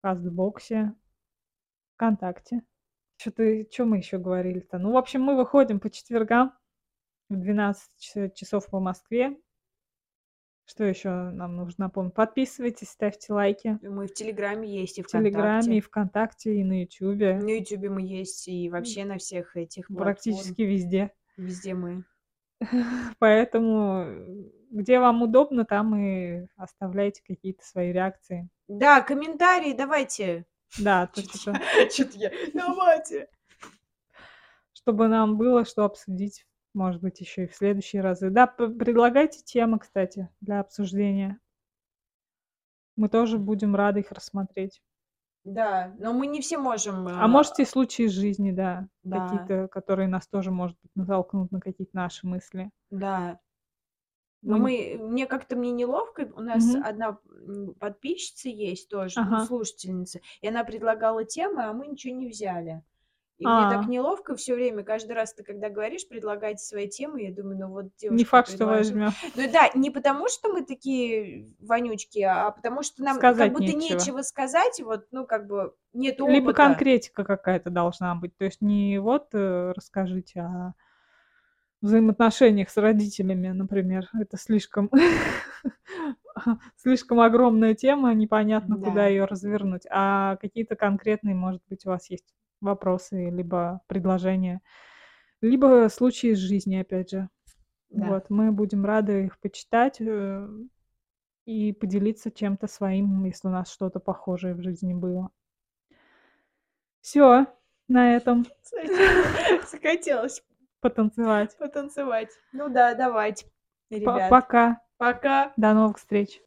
[0.00, 0.94] Кастбоксе,
[1.96, 2.62] ВКонтакте.
[3.16, 4.78] Что-то, что мы еще говорили-то?
[4.78, 6.52] Ну, в общем, мы выходим по четвергам
[7.28, 9.36] в 12 ч- часов по Москве.
[10.66, 12.12] Что еще нам нужно напомнить?
[12.14, 13.78] Подписывайтесь, ставьте лайки.
[13.82, 16.50] Мы в Телеграме есть и В Телеграме, и ВКонтакте.
[16.50, 17.38] ВКонтакте, и на Ютубе.
[17.38, 20.04] На Ютубе мы есть и вообще на всех этих платформ.
[20.04, 21.10] Практически везде.
[21.38, 22.04] Везде мы.
[23.18, 24.06] Поэтому,
[24.70, 28.48] где вам удобно, там и оставляйте какие-то свои реакции.
[28.66, 30.44] Да, комментарии давайте.
[30.78, 32.30] Да, то Чё-то что, я- чё-то я.
[32.52, 33.28] Давайте.
[34.74, 38.30] чтобы нам было что обсудить, может быть, еще и в следующие разы.
[38.30, 41.40] Да, предлагайте темы, кстати, для обсуждения.
[42.96, 44.82] Мы тоже будем рады их рассмотреть.
[45.44, 47.08] Да, но мы не все можем.
[47.08, 49.18] А а, может, и случаи из жизни, да, Да.
[49.20, 52.70] какие-то, которые нас тоже, может быть, натолкнут на какие-то наши мысли.
[52.90, 53.40] Да.
[54.42, 56.30] Но Ну, мы, мне как-то мне неловко.
[56.34, 56.82] У нас Мгм.
[56.82, 57.18] одна
[57.80, 59.38] подписчица есть тоже, ну, Ага.
[59.38, 62.82] слушательница, и она предлагала темы, а мы ничего не взяли.
[63.38, 67.22] И мне так А, неловко все время, каждый раз ты когда говоришь, предлагайте свои темы,
[67.22, 69.04] я думаю, ну вот не девушка факт, что предложила.
[69.04, 69.32] возьмем.
[69.36, 73.72] Ну да, не потому что мы такие вонючки, а потому что нам как Сказать будто
[73.72, 73.94] нечего.
[73.98, 76.54] нечего сказать, вот, ну, как бы нет Либо опыта.
[76.64, 78.36] конкретика какая-то должна быть.
[78.36, 80.74] То есть не вот э, расскажите о
[81.80, 84.08] взаимоотношениях с родителями, например.
[84.18, 84.90] Это слишком
[86.76, 89.82] слишком огромная тема, непонятно, куда Да, ее развернуть.
[89.90, 94.60] А какие-то конкретные, может быть, у вас есть вопросы, либо предложения,
[95.40, 97.28] либо случаи из жизни, опять же.
[97.90, 98.08] да.
[98.08, 100.48] Вот, мы будем рады их почитать э,
[101.44, 105.30] и поделиться чем-то своим, если у нас что-то похожее в жизни было.
[107.00, 107.46] Все,
[107.86, 108.44] на этом
[109.70, 110.42] Захотелось
[110.80, 111.56] потанцевать.
[111.56, 112.30] потанцевать.
[112.52, 113.46] Ну да, давайте,
[113.90, 114.30] ребят.
[114.30, 114.82] Пока.
[114.98, 115.52] Пока.
[115.56, 116.42] До новых встреч.